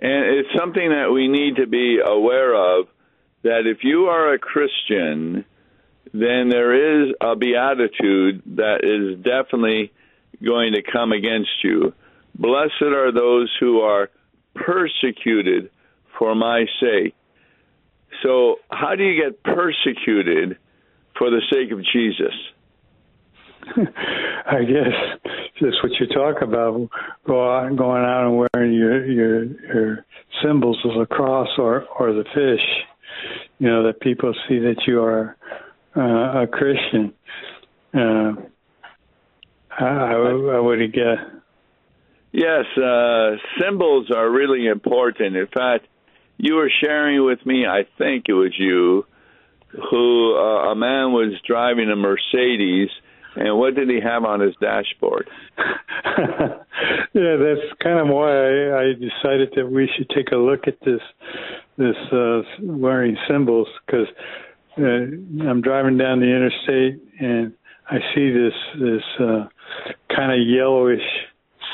and 0.00 0.24
it's 0.26 0.48
something 0.58 0.90
that 0.90 1.10
we 1.12 1.28
need 1.28 1.56
to 1.56 1.66
be 1.66 1.98
aware 2.04 2.54
of. 2.54 2.86
That 3.42 3.62
if 3.66 3.78
you 3.84 4.06
are 4.06 4.34
a 4.34 4.38
Christian, 4.38 5.46
then 6.12 6.48
there 6.50 7.04
is 7.04 7.14
a 7.20 7.36
beatitude 7.36 8.42
that 8.56 8.80
is 8.82 9.16
definitely 9.24 9.92
going 10.44 10.74
to 10.74 10.82
come 10.82 11.12
against 11.12 11.50
you. 11.62 11.94
Blessed 12.40 12.82
are 12.82 13.12
those 13.12 13.54
who 13.60 13.80
are 13.80 14.08
persecuted 14.54 15.70
for 16.18 16.34
my 16.34 16.64
sake. 16.80 17.14
So, 18.22 18.56
how 18.70 18.96
do 18.96 19.04
you 19.04 19.22
get 19.22 19.42
persecuted 19.42 20.56
for 21.18 21.30
the 21.30 21.42
sake 21.52 21.70
of 21.70 21.84
Jesus? 21.92 22.34
I 24.46 24.64
guess 24.64 25.32
just 25.58 25.82
what 25.82 25.92
you 26.00 26.06
talk 26.06 26.42
about, 26.42 26.88
go 27.26 27.56
out, 27.56 27.76
going 27.76 28.02
out 28.02 28.26
and 28.26 28.36
wearing 28.36 28.72
your 28.72 29.04
your 29.06 29.44
your 29.44 30.06
symbols 30.42 30.78
of 30.84 30.98
the 30.98 31.06
cross 31.06 31.48
or 31.58 31.84
or 31.98 32.14
the 32.14 32.24
fish. 32.34 32.66
You 33.58 33.68
know 33.68 33.86
that 33.86 34.00
people 34.00 34.32
see 34.48 34.58
that 34.60 34.82
you 34.86 35.02
are 35.02 35.36
uh, 35.94 36.42
a 36.42 36.46
Christian. 36.46 37.12
Uh, 37.92 38.32
I, 39.78 39.84
I, 39.84 40.56
I 40.56 40.60
would 40.60 40.92
guess 40.92 41.18
Yes, 42.32 42.64
uh, 42.76 43.36
symbols 43.60 44.10
are 44.14 44.30
really 44.30 44.66
important. 44.66 45.36
In 45.36 45.46
fact, 45.46 45.86
you 46.38 46.54
were 46.54 46.70
sharing 46.82 47.24
with 47.24 47.44
me, 47.44 47.66
I 47.66 47.86
think 47.98 48.26
it 48.28 48.32
was 48.32 48.52
you, 48.56 49.04
who 49.90 50.36
uh, 50.36 50.70
a 50.72 50.74
man 50.74 51.12
was 51.12 51.34
driving 51.46 51.90
a 51.90 51.96
Mercedes, 51.96 52.88
and 53.36 53.58
what 53.58 53.74
did 53.74 53.88
he 53.88 54.00
have 54.00 54.24
on 54.24 54.40
his 54.40 54.54
dashboard? 54.60 55.28
yeah, 55.58 57.36
that's 57.36 57.72
kind 57.82 57.98
of 57.98 58.08
why 58.08 58.30
I, 58.30 58.82
I 58.82 58.92
decided 58.94 59.50
that 59.56 59.70
we 59.70 59.88
should 59.96 60.08
take 60.10 60.32
a 60.32 60.36
look 60.36 60.66
at 60.66 60.78
this 60.84 61.00
this 61.76 61.96
uh, 62.12 62.42
wearing 62.62 63.16
symbols 63.28 63.68
because 63.86 64.06
uh, 64.78 64.82
I'm 64.82 65.62
driving 65.62 65.96
down 65.96 66.20
the 66.20 66.26
interstate 66.26 67.00
and 67.20 67.54
I 67.88 67.98
see 68.14 68.30
this 68.30 68.52
this 68.80 69.02
uh, 69.20 69.46
kind 70.14 70.32
of 70.32 70.46
yellowish 70.46 71.00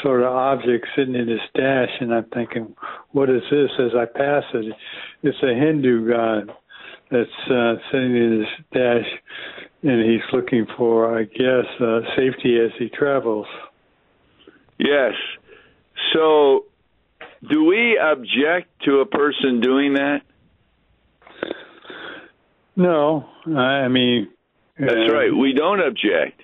sort 0.06 0.22
of 0.22 0.32
object 0.32 0.86
sitting 0.94 1.16
in 1.16 1.26
his 1.26 1.40
dash, 1.54 1.90
and 2.00 2.14
I'm 2.14 2.26
thinking, 2.32 2.76
what 3.10 3.28
is 3.28 3.42
this? 3.50 3.70
As 3.80 3.90
I 3.98 4.04
pass 4.04 4.44
it, 4.54 4.72
it's 5.24 5.42
a 5.42 5.52
Hindu 5.52 6.08
god 6.08 6.52
that's 7.10 7.50
uh, 7.50 7.74
sitting 7.90 8.16
in 8.16 8.38
his 8.40 8.66
dash, 8.72 9.10
and 9.82 10.08
he's 10.08 10.20
looking 10.32 10.66
for, 10.76 11.18
I 11.18 11.24
guess, 11.24 11.66
uh, 11.80 12.00
safety 12.16 12.56
as 12.64 12.70
he 12.78 12.88
travels. 12.88 13.48
Yes. 14.78 15.14
So 16.12 16.66
Do 17.50 17.64
we 17.64 17.98
object 17.98 18.68
to 18.84 19.00
a 19.00 19.06
person 19.06 19.60
doing 19.60 19.94
that? 19.94 20.22
No, 22.74 23.28
I 23.46 23.88
mean 23.88 24.28
that's 24.78 25.10
uh, 25.10 25.12
right. 25.12 25.34
We 25.34 25.54
don't 25.54 25.80
object. 25.80 26.42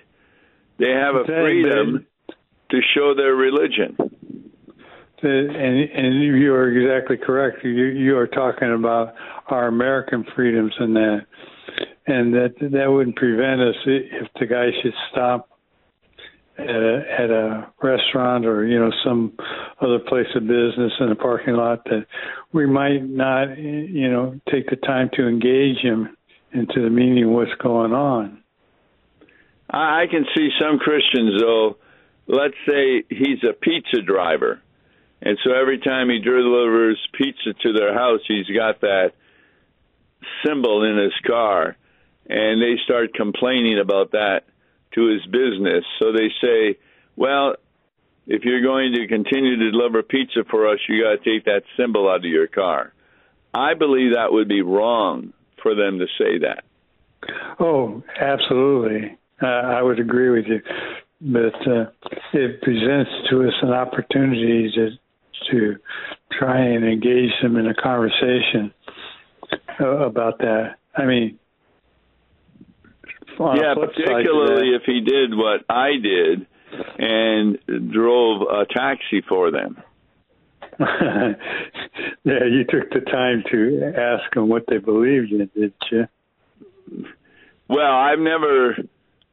They 0.79 0.89
have 0.89 1.15
a 1.15 1.25
freedom 1.25 2.07
to 2.73 2.81
show 2.95 3.13
their 3.15 3.35
religion. 3.35 3.95
And 5.21 5.55
and 5.55 6.21
you 6.21 6.53
are 6.53 6.69
exactly 6.69 7.15
correct. 7.15 7.63
You 7.63 7.71
you 7.71 8.17
are 8.17 8.27
talking 8.27 8.73
about 8.73 9.13
our 9.47 9.67
American 9.67 10.25
freedoms 10.35 10.73
and 10.79 10.95
that, 10.97 11.25
and 12.07 12.33
that 12.33 12.55
that 12.59 12.91
wouldn't 12.91 13.15
prevent 13.15 13.61
us 13.61 13.75
if 13.85 14.27
the 14.37 14.47
guy 14.47 14.71
should 14.81 14.93
stop 15.11 15.49
at 16.57 16.67
a, 16.67 17.03
at 17.19 17.29
a 17.29 17.71
restaurant 17.81 18.45
or 18.45 18.65
you 18.65 18.77
know 18.77 18.91
some 19.05 19.31
other 19.79 19.99
place 19.99 20.27
of 20.35 20.41
business 20.41 20.91
in 20.99 21.09
a 21.09 21.15
parking 21.15 21.53
lot 21.53 21.85
that 21.85 22.05
we 22.51 22.65
might 22.65 23.03
not 23.03 23.57
you 23.57 24.11
know 24.11 24.37
take 24.51 24.69
the 24.69 24.75
time 24.75 25.09
to 25.13 25.25
engage 25.25 25.77
him 25.77 26.17
into 26.51 26.81
the 26.81 26.89
meaning 26.89 27.23
of 27.23 27.29
what's 27.29 27.55
going 27.61 27.93
on. 27.93 28.43
I 29.69 30.05
can 30.11 30.25
see 30.35 30.49
some 30.59 30.79
Christians 30.79 31.39
though. 31.39 31.77
Let's 32.27 32.55
say 32.67 33.03
he's 33.09 33.43
a 33.43 33.53
pizza 33.53 34.01
driver 34.01 34.61
and 35.25 35.37
so 35.43 35.53
every 35.53 35.79
time 35.79 36.09
he 36.09 36.19
delivers 36.19 36.99
pizza 37.13 37.53
to 37.61 37.73
their 37.73 37.93
house, 37.93 38.19
he's 38.27 38.47
got 38.47 38.81
that 38.81 39.13
symbol 40.45 40.83
in 40.83 40.97
his 40.97 41.13
car. 41.25 41.77
And 42.27 42.61
they 42.61 42.75
start 42.83 43.13
complaining 43.13 43.79
about 43.79 44.11
that 44.11 44.41
to 44.95 45.07
his 45.07 45.25
business. 45.25 45.85
So 46.01 46.11
they 46.11 46.29
say, 46.41 46.77
well, 47.15 47.55
if 48.27 48.43
you're 48.43 48.61
going 48.61 48.93
to 48.93 49.07
continue 49.07 49.57
to 49.57 49.71
deliver 49.71 50.03
pizza 50.03 50.43
for 50.49 50.67
us, 50.67 50.79
you 50.89 51.03
got 51.03 51.23
to 51.23 51.29
take 51.29 51.45
that 51.45 51.63
symbol 51.77 52.09
out 52.09 52.17
of 52.17 52.25
your 52.25 52.47
car. 52.47 52.93
I 53.53 53.75
believe 53.75 54.13
that 54.13 54.33
would 54.33 54.49
be 54.49 54.61
wrong 54.61 55.31
for 55.61 55.73
them 55.73 55.99
to 55.99 56.07
say 56.17 56.39
that. 56.39 56.63
Oh, 57.61 58.03
absolutely. 58.19 59.17
Uh, 59.41 59.45
I 59.45 59.81
would 59.81 59.99
agree 59.99 60.29
with 60.29 60.45
you. 60.47 60.61
But 61.25 61.55
uh, 61.65 61.85
it 62.33 62.61
presents 62.61 63.11
to 63.29 63.47
us 63.47 63.53
an 63.61 63.71
opportunity 63.71 64.69
to 64.75 64.89
to 65.51 65.75
try 66.37 66.59
and 66.59 66.85
engage 66.85 67.31
them 67.41 67.57
in 67.57 67.67
a 67.67 67.73
conversation 67.73 68.73
about 69.79 70.39
that. 70.39 70.75
I 70.95 71.05
mean, 71.05 71.39
yeah, 73.39 73.73
particularly 73.75 74.71
that, 74.71 74.79
if 74.81 74.83
he 74.85 75.01
did 75.01 75.35
what 75.35 75.61
I 75.69 75.91
did 76.01 76.47
and 76.97 77.91
drove 77.91 78.41
a 78.41 78.65
taxi 78.65 79.21
for 79.27 79.51
them. 79.51 79.77
yeah, 80.79 81.35
you 82.23 82.63
took 82.67 82.89
the 82.89 83.01
time 83.11 83.43
to 83.51 83.93
ask 83.95 84.33
them 84.33 84.49
what 84.49 84.65
they 84.67 84.77
believed 84.77 85.31
in, 85.31 85.49
did 85.55 85.73
you? 85.91 86.07
Well, 87.69 87.91
I've 87.91 88.19
never, 88.19 88.75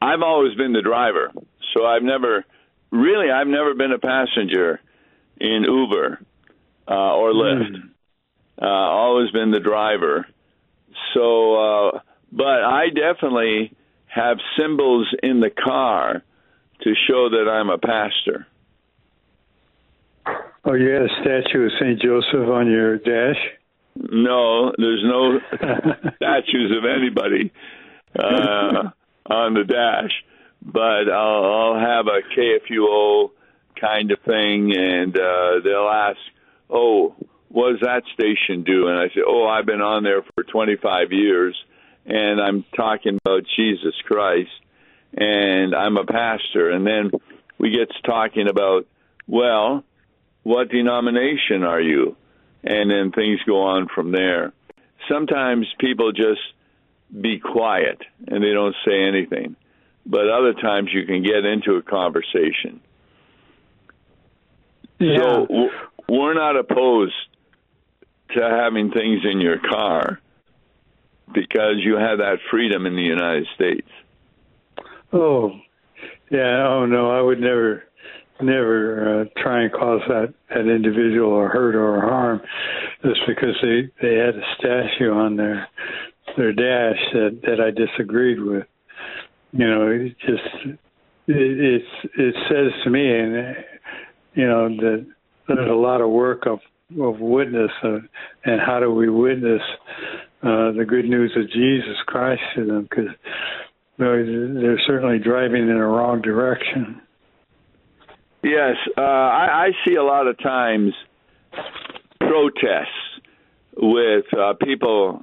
I've 0.00 0.22
always 0.22 0.54
been 0.54 0.72
the 0.72 0.82
driver, 0.82 1.32
so 1.74 1.86
I've 1.86 2.02
never, 2.02 2.44
really, 2.90 3.30
I've 3.30 3.46
never 3.46 3.74
been 3.74 3.92
a 3.92 3.98
passenger 3.98 4.80
in 5.40 5.64
Uber 5.64 6.20
uh, 6.88 7.14
or 7.14 7.32
Lyft. 7.32 7.72
Mm. 7.72 7.90
Uh, 8.60 8.66
always 8.66 9.30
been 9.30 9.50
the 9.50 9.60
driver. 9.60 10.26
So, 11.14 11.54
uh, 11.54 12.00
but 12.30 12.62
I 12.64 12.88
definitely 12.88 13.72
have 14.06 14.38
symbols 14.58 15.08
in 15.22 15.40
the 15.40 15.50
car 15.50 16.22
to 16.82 16.94
show 17.08 17.28
that 17.30 17.48
I'm 17.50 17.70
a 17.70 17.78
pastor. 17.78 18.46
Oh, 20.64 20.74
you 20.74 20.90
had 20.90 21.02
a 21.02 21.08
statue 21.22 21.64
of 21.64 21.72
St. 21.80 22.02
Joseph 22.02 22.48
on 22.48 22.70
your 22.70 22.98
dash? 22.98 23.38
No, 23.96 24.72
there's 24.76 25.02
no 25.04 25.40
statues 26.16 26.76
of 26.76 26.84
anybody 26.84 27.52
uh, 28.18 28.90
on 29.26 29.54
the 29.54 29.64
dash, 29.64 30.12
but 30.62 31.10
I'll, 31.10 31.44
I'll 31.44 31.80
have 31.80 32.06
a 32.06 32.20
KFUO 32.36 33.30
kind 33.80 34.10
of 34.10 34.20
thing, 34.20 34.76
and 34.76 35.16
uh, 35.16 35.60
they'll 35.64 35.88
ask, 35.88 36.18
"Oh, 36.68 37.14
what 37.48 37.72
does 37.72 37.80
that 37.80 38.02
station 38.14 38.64
do?" 38.64 38.88
And 38.88 38.98
I 38.98 39.08
say, 39.08 39.22
"Oh, 39.26 39.46
I've 39.46 39.66
been 39.66 39.80
on 39.80 40.02
there 40.02 40.22
for 40.34 40.44
25 40.44 41.12
years, 41.12 41.56
and 42.06 42.40
I'm 42.40 42.64
talking 42.76 43.18
about 43.24 43.44
Jesus 43.56 43.94
Christ, 44.04 44.50
and 45.14 45.74
I'm 45.74 45.96
a 45.96 46.04
pastor." 46.04 46.70
And 46.70 46.86
then 46.86 47.10
we 47.60 47.70
get 47.70 47.90
to 47.90 48.02
talking 48.02 48.48
about, 48.48 48.86
well, 49.26 49.84
what 50.42 50.70
denomination 50.70 51.62
are 51.62 51.80
you? 51.80 52.16
And 52.64 52.90
then 52.90 53.12
things 53.12 53.38
go 53.46 53.62
on 53.62 53.88
from 53.94 54.12
there. 54.12 54.52
Sometimes 55.10 55.66
people 55.78 56.12
just 56.12 56.40
be 57.20 57.38
quiet 57.38 58.00
and 58.26 58.42
they 58.42 58.52
don't 58.52 58.74
say 58.86 59.02
anything. 59.02 59.56
But 60.06 60.28
other 60.30 60.54
times 60.54 60.90
you 60.92 61.04
can 61.04 61.22
get 61.22 61.44
into 61.44 61.76
a 61.76 61.82
conversation. 61.82 62.80
Yeah. 64.98 65.18
So 65.18 65.70
we're 66.08 66.34
not 66.34 66.56
opposed 66.56 67.14
to 68.34 68.40
having 68.40 68.90
things 68.90 69.20
in 69.30 69.40
your 69.40 69.58
car 69.58 70.20
because 71.32 71.76
you 71.78 71.96
have 71.96 72.18
that 72.18 72.38
freedom 72.50 72.86
in 72.86 72.96
the 72.96 73.02
United 73.02 73.46
States. 73.54 73.88
Oh, 75.12 75.52
yeah. 76.30 76.66
Oh 76.68 76.86
no, 76.86 77.10
I 77.10 77.20
would 77.20 77.40
never, 77.40 77.84
never 78.40 79.22
uh, 79.22 79.42
try 79.42 79.62
and 79.62 79.72
cause 79.72 80.02
that 80.08 80.34
that 80.48 80.68
individual 80.68 81.32
or 81.32 81.48
hurt 81.48 81.74
or 81.74 82.00
harm, 82.00 82.40
just 83.02 83.20
because 83.26 83.56
they 83.62 83.90
they 84.00 84.16
had 84.16 84.36
a 84.36 84.54
statue 84.58 85.12
on 85.12 85.36
their 85.36 85.68
their 86.36 86.52
dash 86.52 86.98
that 87.12 87.40
that 87.42 87.60
I 87.60 87.70
disagreed 87.70 88.40
with. 88.40 88.66
You 89.52 89.66
know, 89.66 89.88
it 89.88 90.16
just 90.20 90.78
it, 91.26 91.36
it's 91.36 92.12
it 92.16 92.34
says 92.48 92.72
to 92.84 92.90
me, 92.90 93.18
and 93.18 93.56
you 94.34 94.46
know 94.46 94.68
that 94.68 95.06
there's 95.48 95.70
a 95.70 95.74
lot 95.74 96.00
of 96.00 96.10
work 96.10 96.46
of 96.46 96.60
of 97.00 97.20
witness 97.20 97.70
uh, 97.84 97.98
and 98.44 98.60
how 98.60 98.80
do 98.80 98.90
we 98.92 99.08
witness 99.08 99.62
uh, 100.42 100.72
the 100.72 100.84
good 100.86 101.04
news 101.04 101.32
of 101.36 101.50
Jesus 101.50 101.96
Christ 102.06 102.42
to 102.56 102.64
them 102.64 102.82
because 102.82 103.10
they're, 103.98 104.24
they're 104.54 104.80
certainly 104.86 105.18
driving 105.18 105.68
in 105.68 105.76
a 105.76 105.86
wrong 105.86 106.20
direction. 106.22 107.00
Yes, 108.42 108.76
uh, 108.96 109.00
I, 109.00 109.66
I 109.66 109.70
see 109.86 109.96
a 109.96 110.02
lot 110.02 110.26
of 110.26 110.38
times 110.38 110.94
protests 112.18 112.88
with 113.76 114.24
uh, 114.36 114.54
people 114.64 115.22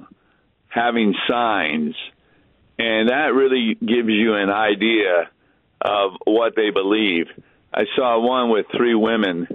having 0.68 1.14
signs, 1.28 1.94
and 2.78 3.08
that 3.08 3.34
really 3.34 3.74
gives 3.74 4.08
you 4.08 4.34
an 4.34 4.50
idea 4.50 5.30
of 5.80 6.12
what 6.24 6.54
they 6.56 6.70
believe. 6.70 7.26
I 7.72 7.84
saw 7.96 8.20
one 8.20 8.50
with 8.50 8.66
three 8.76 8.94
women, 8.94 9.46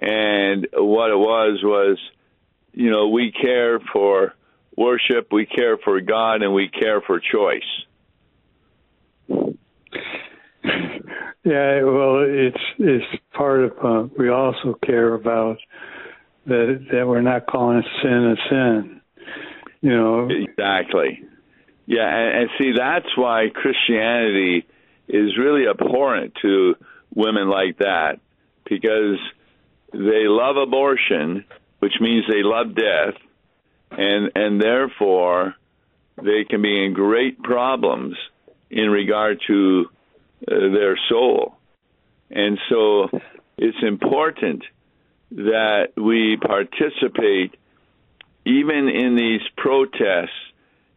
and 0.00 0.66
what 0.72 1.10
it 1.10 1.18
was 1.18 1.60
was, 1.62 1.98
you 2.72 2.90
know, 2.90 3.08
we 3.08 3.32
care 3.32 3.78
for 3.92 4.34
worship, 4.76 5.32
we 5.32 5.46
care 5.46 5.78
for 5.78 6.00
God, 6.00 6.42
and 6.42 6.52
we 6.52 6.68
care 6.68 7.00
for 7.00 7.20
choice. 7.20 7.62
Yeah, 11.44 11.82
well, 11.82 12.24
it's 12.26 12.56
it's 12.78 13.04
part 13.34 13.64
of. 13.64 13.72
Uh, 13.82 14.08
we 14.18 14.30
also 14.30 14.78
care 14.84 15.12
about 15.12 15.58
that 16.46 16.86
that 16.90 17.06
we're 17.06 17.20
not 17.20 17.46
calling 17.46 17.82
sin 18.02 18.34
a 18.34 18.36
sin. 18.48 19.00
You 19.82 19.90
know 19.90 20.28
exactly. 20.30 21.22
Yeah, 21.86 22.08
and, 22.08 22.42
and 22.42 22.50
see 22.58 22.72
that's 22.76 23.16
why 23.16 23.48
Christianity 23.54 24.66
is 25.08 25.36
really 25.36 25.66
abhorrent 25.68 26.34
to 26.42 26.76
women 27.14 27.48
like 27.48 27.78
that 27.78 28.20
because 28.68 29.18
they 29.92 30.26
love 30.26 30.56
abortion, 30.56 31.44
which 31.80 31.94
means 32.00 32.24
they 32.28 32.42
love 32.42 32.74
death, 32.74 33.14
and 33.90 34.32
and 34.34 34.60
therefore 34.60 35.54
they 36.16 36.44
can 36.48 36.62
be 36.62 36.84
in 36.84 36.94
great 36.94 37.42
problems 37.42 38.16
in 38.70 38.88
regard 38.90 39.40
to 39.46 39.90
uh, 40.50 40.54
their 40.72 40.98
soul. 41.08 41.54
And 42.30 42.58
so 42.68 43.08
it's 43.58 43.82
important 43.82 44.64
that 45.30 45.88
we 45.96 46.36
participate 46.36 47.54
even 48.44 48.88
in 48.88 49.16
these 49.16 49.40
protests 49.56 50.30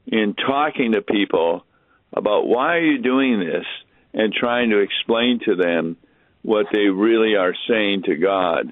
in 0.08 0.34
talking 0.34 0.94
to 0.94 1.02
people 1.02 1.66
about 2.14 2.48
why 2.48 2.76
are 2.76 2.82
you 2.82 3.00
doing 3.00 3.40
this 3.40 3.66
and 4.14 4.34
trying 4.34 4.70
to 4.70 4.80
explain 4.80 5.40
to 5.46 5.56
them 5.56 5.98
what 6.42 6.68
they 6.72 6.88
really 6.88 7.36
are 7.36 7.54
saying 7.68 8.04
to 8.04 8.16
God, 8.16 8.72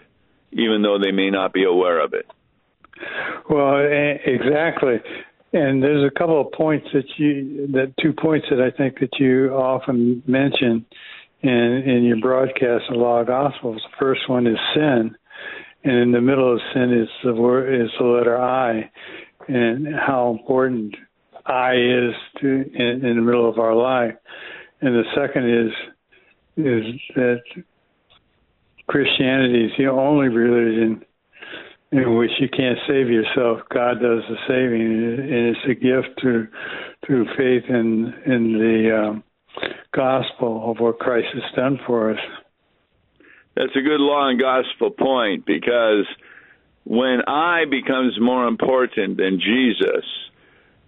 even 0.51 0.81
though 0.81 0.97
they 0.97 1.11
may 1.11 1.29
not 1.29 1.53
be 1.53 1.65
aware 1.65 1.99
of 1.99 2.13
it. 2.13 2.25
Well, 3.49 3.77
eh, 3.77 4.17
exactly. 4.25 5.01
And 5.51 5.83
there's 5.83 6.09
a 6.09 6.17
couple 6.17 6.39
of 6.39 6.51
points 6.53 6.87
that 6.93 7.05
you, 7.17 7.67
that 7.73 7.93
two 8.01 8.13
points 8.13 8.47
that 8.49 8.61
I 8.61 8.75
think 8.75 8.99
that 8.99 9.19
you 9.19 9.49
often 9.49 10.23
mention 10.25 10.85
in 11.41 11.49
in 11.49 12.03
your 12.03 12.19
broadcast 12.19 12.85
of 12.89 12.97
law 12.97 13.23
gospels. 13.23 13.81
The 13.83 13.97
first 13.99 14.27
one 14.27 14.47
is 14.47 14.57
sin, 14.73 15.15
and 15.83 15.93
in 15.97 16.11
the 16.11 16.21
middle 16.21 16.53
of 16.53 16.59
sin 16.73 16.93
is 16.93 17.09
the 17.23 17.33
word 17.33 17.81
is 17.81 17.89
the 17.99 18.05
letter 18.05 18.41
I, 18.41 18.89
and 19.47 19.93
how 19.95 20.31
important 20.37 20.95
I 21.45 21.73
is 21.73 22.13
to 22.41 22.47
in, 22.47 23.05
in 23.05 23.15
the 23.15 23.21
middle 23.21 23.49
of 23.49 23.59
our 23.59 23.75
life. 23.75 24.15
And 24.81 24.95
the 24.95 25.03
second 25.15 25.49
is 25.49 25.71
is 26.57 27.01
that 27.15 27.41
Christianity 28.87 29.65
is 29.65 29.71
the 29.77 29.87
only 29.87 30.29
religion 30.29 31.03
in 31.91 32.17
which 32.17 32.31
you 32.39 32.47
can't 32.49 32.77
save 32.87 33.09
yourself. 33.09 33.61
God 33.73 33.99
does 34.01 34.23
the 34.29 34.37
saving, 34.47 34.81
and 34.81 35.55
it's 35.55 35.59
a 35.69 35.73
gift 35.73 36.19
through 36.21 36.47
through 37.05 37.25
faith 37.37 37.63
in 37.69 38.13
in 38.25 38.53
the 38.53 38.97
um, 38.97 39.23
gospel 39.93 40.71
of 40.71 40.79
what 40.79 40.99
Christ 40.99 41.27
has 41.33 41.55
done 41.55 41.79
for 41.85 42.11
us. 42.11 42.19
That's 43.55 43.75
a 43.75 43.81
good 43.81 44.01
law 44.01 44.27
and 44.29 44.39
gospel 44.39 44.91
point 44.91 45.45
because 45.45 46.05
when 46.83 47.21
I 47.27 47.63
becomes 47.69 48.19
more 48.19 48.47
important 48.47 49.17
than 49.17 49.39
Jesus, 49.39 50.05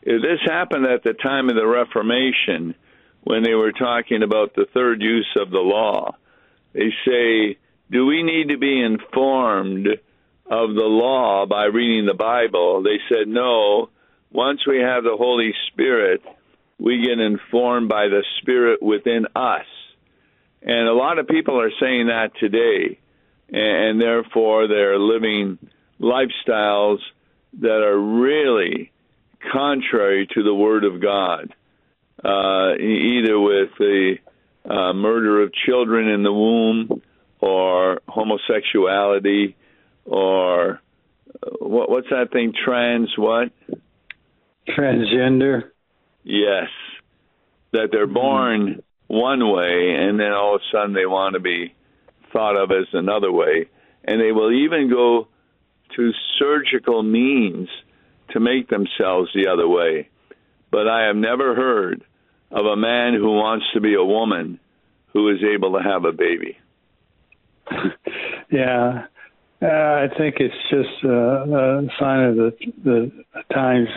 this 0.08 0.40
happened 0.46 0.86
at 0.86 1.04
the 1.04 1.14
time 1.14 1.50
of 1.50 1.56
the 1.56 1.68
Reformation 1.68 2.76
when 3.24 3.44
they 3.44 3.54
were 3.54 3.74
talking 3.74 4.24
about 4.24 4.56
the 4.56 4.66
third 4.74 5.02
use 5.02 5.28
of 5.36 5.50
the 5.50 5.60
law. 5.60 6.16
They 6.74 6.94
say, 7.06 7.58
Do 7.92 8.06
we 8.06 8.24
need 8.24 8.50
to 8.50 8.58
be 8.58 8.82
informed 8.82 9.88
of 10.46 10.76
the 10.76 10.86
law 10.86 11.46
by 11.46 11.66
reading 11.66 12.06
the 12.06 12.14
Bible? 12.14 12.84
They 12.84 13.00
said, 13.10 13.28
No. 13.28 13.90
Once 14.32 14.66
we 14.66 14.80
have 14.80 15.04
the 15.04 15.18
Holy 15.18 15.54
Spirit, 15.72 16.22
we 16.80 17.02
get 17.02 17.20
informed 17.20 17.90
by 17.90 18.08
the 18.08 18.24
Spirit 18.40 18.82
within 18.82 19.26
us. 19.36 19.66
And 20.62 20.88
a 20.88 20.94
lot 20.94 21.20
of 21.20 21.28
people 21.28 21.60
are 21.60 21.72
saying 21.82 22.08
that 22.08 22.32
today, 22.40 23.00
and 23.50 24.00
therefore 24.00 24.68
they're 24.68 25.00
living 25.00 25.58
lifestyles 26.00 27.00
that 27.60 27.84
are 27.84 27.98
really 27.98 28.92
contrary 29.52 30.28
to 30.34 30.44
the 30.44 30.54
Word 30.54 30.84
of 30.84 31.02
God, 31.02 31.54
uh, 32.24 32.76
either 32.76 33.40
with 33.40 33.70
the 33.78 34.16
uh, 34.66 34.94
murder 34.94 35.44
of 35.44 35.52
children 35.66 36.10
in 36.10 36.24
the 36.24 36.34
womb, 36.34 37.02
or 37.40 38.02
homosexuality, 38.08 39.56
or 40.06 40.82
uh, 41.44 41.50
what, 41.60 41.90
what's 41.90 42.10
that 42.10 42.32
thing? 42.32 42.54
Trans 42.66 43.14
what? 43.18 43.52
Transgender. 44.68 45.70
Yes, 46.24 46.70
that 47.72 47.90
they're 47.92 48.08
born 48.08 48.82
one 49.08 49.50
way, 49.52 49.96
and 49.98 50.20
then 50.20 50.34
all 50.34 50.56
of 50.56 50.62
a 50.62 50.76
sudden 50.76 50.94
they 50.94 51.06
want 51.06 51.34
to 51.36 51.40
be 51.40 51.74
thought 52.34 52.58
of 52.58 52.72
as 52.72 52.88
another 52.94 53.32
way, 53.32 53.70
and 54.04 54.20
they 54.20 54.32
will 54.32 54.52
even 54.52 54.90
go 54.90 55.28
to 55.96 56.12
surgical 56.38 57.02
means 57.04 57.70
to 58.32 58.40
make 58.40 58.70
themselves 58.70 59.30
the 59.34 59.48
other 59.48 59.68
way. 59.68 60.10
But 60.72 60.88
I 60.88 61.08
have 61.08 61.16
never 61.16 61.56
heard 61.56 62.04
of 62.52 62.66
a 62.66 62.76
man 62.76 63.14
who 63.14 63.32
wants 63.32 63.66
to 63.74 63.82
be 63.82 63.96
a 63.96 64.04
woman 64.04 64.60
who 65.14 65.30
is 65.30 65.40
able 65.44 65.74
to 65.74 65.84
have 65.84 66.06
a 66.06 66.12
baby. 66.12 66.58
yeah, 68.52 69.08
uh, 69.60 69.66
I 69.66 70.08
think 70.16 70.36
it's 70.40 70.54
just 70.70 71.04
a, 71.04 71.10
a 71.10 71.88
sign 72.00 72.24
of 72.26 72.36
the 72.36 72.52
the 72.84 73.12
times 73.52 73.88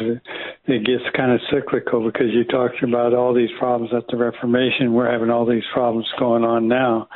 it 0.66 0.86
gets 0.86 1.04
kind 1.14 1.32
of 1.32 1.40
cyclical 1.52 2.04
because 2.04 2.28
you 2.32 2.44
talked 2.44 2.82
about 2.82 3.12
all 3.12 3.34
these 3.34 3.50
problems 3.58 3.92
at 3.94 4.04
the 4.08 4.16
Reformation. 4.16 4.94
We're 4.94 5.10
having 5.10 5.28
all 5.28 5.44
these 5.44 5.64
problems 5.72 6.06
going 6.18 6.44
on 6.44 6.66
now, 6.66 7.08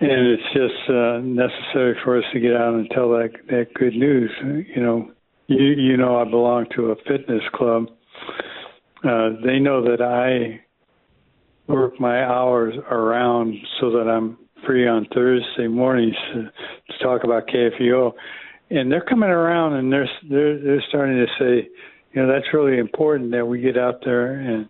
and 0.00 0.26
it's 0.26 0.42
just 0.52 0.90
uh, 0.90 1.18
necessary 1.22 1.96
for 2.02 2.18
us 2.18 2.24
to 2.32 2.40
get 2.40 2.56
out 2.56 2.74
and 2.74 2.90
tell 2.90 3.10
that 3.10 3.30
that 3.48 3.74
good 3.74 3.94
news. 3.94 4.32
You 4.74 4.82
know, 4.82 5.12
you 5.58 5.74
you 5.82 5.96
know 5.96 6.20
I 6.20 6.24
belong 6.24 6.66
to 6.76 6.92
a 6.92 6.96
fitness 7.08 7.42
club. 7.54 7.86
Uh, 9.04 9.30
they 9.44 9.58
know 9.58 9.82
that 9.82 10.00
I 10.00 10.60
work 11.72 11.98
my 12.00 12.24
hours 12.24 12.74
around 12.90 13.54
so 13.80 13.90
that 13.90 14.08
I'm 14.08 14.38
free 14.66 14.86
on 14.86 15.06
Thursday 15.12 15.66
mornings 15.66 16.14
to, 16.32 16.42
to 16.42 17.04
talk 17.04 17.24
about 17.24 17.48
KFUO, 17.48 18.12
and 18.70 18.90
they're 18.90 19.04
coming 19.04 19.30
around 19.30 19.74
and 19.74 19.92
they're 19.92 20.08
they're 20.28 20.58
they're 20.58 20.84
starting 20.88 21.16
to 21.16 21.26
say, 21.38 21.68
you 22.12 22.22
know, 22.22 22.32
that's 22.32 22.52
really 22.52 22.78
important 22.78 23.30
that 23.32 23.46
we 23.46 23.60
get 23.60 23.76
out 23.76 24.00
there 24.04 24.34
and, 24.34 24.68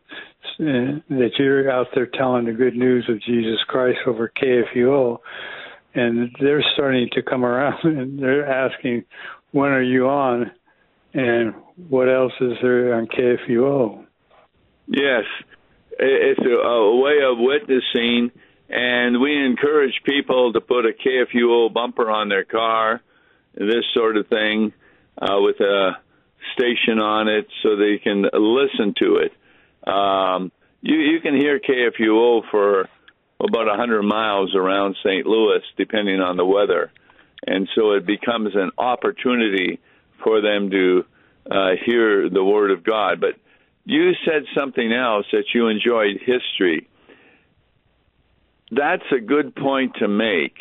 and 0.59 1.03
that 1.09 1.33
you're 1.39 1.71
out 1.71 1.89
there 1.95 2.07
telling 2.07 2.47
the 2.47 2.53
good 2.53 2.77
news 2.77 3.05
of 3.09 3.21
Jesus 3.23 3.59
Christ 3.69 3.99
over 4.07 4.33
KFUO, 4.41 5.19
and 5.95 6.31
they're 6.41 6.65
starting 6.75 7.09
to 7.13 7.23
come 7.23 7.45
around 7.45 7.79
and 7.85 8.19
they're 8.19 8.47
asking, 8.47 9.05
when 9.51 9.71
are 9.71 9.83
you 9.83 10.09
on, 10.09 10.51
and 11.15 11.55
what 11.89 12.09
else 12.09 12.33
is 12.41 12.55
there 12.63 12.95
on 12.95 13.07
KFUO? 13.07 14.05
Yes, 14.87 15.25
it's 15.99 16.41
a, 16.41 16.51
a 16.51 17.01
way 17.01 17.19
of 17.25 17.39
witnessing 17.39 18.31
and 18.73 19.21
we 19.21 19.37
encourage 19.45 20.01
people 20.03 20.55
to 20.55 20.61
put 20.63 20.87
a 20.87 20.93
KFUO 20.93 21.73
bumper 21.73 22.11
on 22.11 22.31
their 22.31 22.45
car, 22.45 23.03
this 23.55 23.85
sort 23.93 24.17
of 24.17 24.29
thing, 24.29 24.73
uh, 25.21 25.37
with 25.41 25.61
a 25.61 25.91
station 26.55 26.99
on 26.99 27.29
it 27.29 27.47
so 27.63 27.77
they 27.77 27.99
can 27.99 28.23
listen 28.23 28.95
to 28.99 29.17
it. 29.17 29.33
Um, 29.87 30.51
you, 30.81 30.97
you 30.97 31.21
can 31.21 31.39
hear 31.39 31.61
KFUO 31.61 32.51
for 32.51 32.89
about 33.39 33.67
100 33.67 34.03
miles 34.03 34.55
around 34.55 34.97
St. 35.05 35.27
Louis, 35.27 35.61
depending 35.77 36.21
on 36.21 36.39
the 36.39 36.47
weather. 36.47 36.91
And 37.47 37.69
so 37.75 37.93
it 37.93 38.07
becomes 38.07 38.55
an 38.55 38.71
opportunity 38.79 39.81
for 40.23 40.41
them 40.41 40.71
to 40.71 41.05
uh, 41.51 41.71
hear 41.85 42.29
the 42.29 42.45
Word 42.45 42.71
of 42.71 42.85
God. 42.85 43.21
But 43.21 43.35
you 43.85 44.13
said 44.25 44.45
something 44.57 44.93
else 44.93 45.27
that 45.33 45.45
you 45.55 45.69
enjoyed 45.69 46.19
history 46.25 46.89
that's 48.73 49.05
a 49.15 49.21
good 49.21 49.55
point 49.55 49.97
to 49.97 50.09
make 50.09 50.55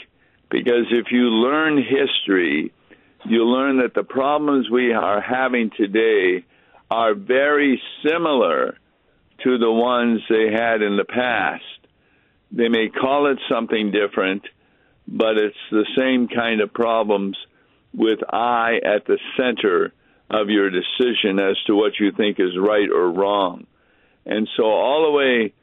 because 0.49 0.85
if 0.91 1.07
you 1.11 1.29
learn 1.29 1.77
history, 1.77 2.73
you 3.25 3.45
learn 3.45 3.77
that 3.77 3.93
the 3.93 4.03
problems 4.03 4.69
we 4.69 4.91
are 4.91 5.21
having 5.21 5.71
today 5.77 6.45
are 6.89 7.13
very 7.13 7.81
similar 8.05 8.77
to 9.45 9.57
the 9.57 9.71
ones 9.71 10.19
they 10.29 10.51
had 10.51 10.81
in 10.81 10.97
the 10.97 11.05
past. 11.05 11.63
They 12.51 12.67
may 12.67 12.89
call 12.89 13.31
it 13.31 13.39
something 13.49 13.91
different, 13.91 14.43
but 15.07 15.37
it's 15.37 15.55
the 15.71 15.85
same 15.97 16.27
kind 16.27 16.59
of 16.59 16.73
problems 16.73 17.37
with 17.93 18.19
I 18.29 18.79
at 18.83 19.05
the 19.05 19.19
center 19.37 19.93
of 20.29 20.49
your 20.49 20.69
decision 20.69 21.39
as 21.39 21.57
to 21.67 21.75
what 21.75 21.99
you 21.99 22.11
think 22.11 22.39
is 22.39 22.57
right 22.57 22.89
or 22.89 23.11
wrong. 23.11 23.67
And 24.25 24.47
so, 24.55 24.63
all 24.63 25.05
the 25.05 25.11
way 25.11 25.53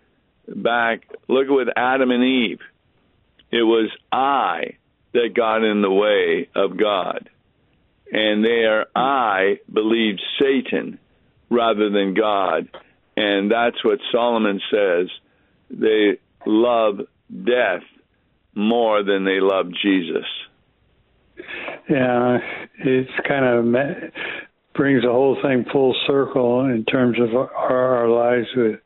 back, 0.63 1.09
look 1.29 1.47
at 1.47 1.53
with 1.53 1.69
Adam 1.77 2.11
and 2.11 2.25
Eve. 2.25 2.61
It 3.51 3.63
was 3.63 3.91
I 4.13 4.77
that 5.13 5.35
got 5.35 5.65
in 5.65 5.81
the 5.81 5.91
way 5.91 6.49
of 6.55 6.77
God. 6.77 7.31
And 8.13 8.45
there 8.45 8.87
I 8.95 9.61
believed 9.73 10.23
Satan 10.41 10.99
rather 11.51 11.91
than 11.91 12.15
God. 12.15 12.69
And 13.17 13.51
that's 13.51 13.83
what 13.85 13.99
Solomon 14.13 14.61
says. 14.71 15.09
They 15.71 16.19
love 16.47 17.01
death 17.29 17.83
more 18.55 19.03
than 19.03 19.25
they 19.25 19.41
love 19.41 19.67
Jesus. 19.83 20.27
Yeah, 21.89 22.39
it's 22.81 23.11
kind 23.27 23.45
of 23.45 23.65
brings 24.75 25.03
the 25.03 25.11
whole 25.11 25.37
thing 25.43 25.65
full 25.73 25.95
circle 26.07 26.67
in 26.67 26.85
terms 26.85 27.19
of 27.21 27.35
our, 27.35 27.51
our 27.53 28.09
lives 28.09 28.47
with 28.57 28.81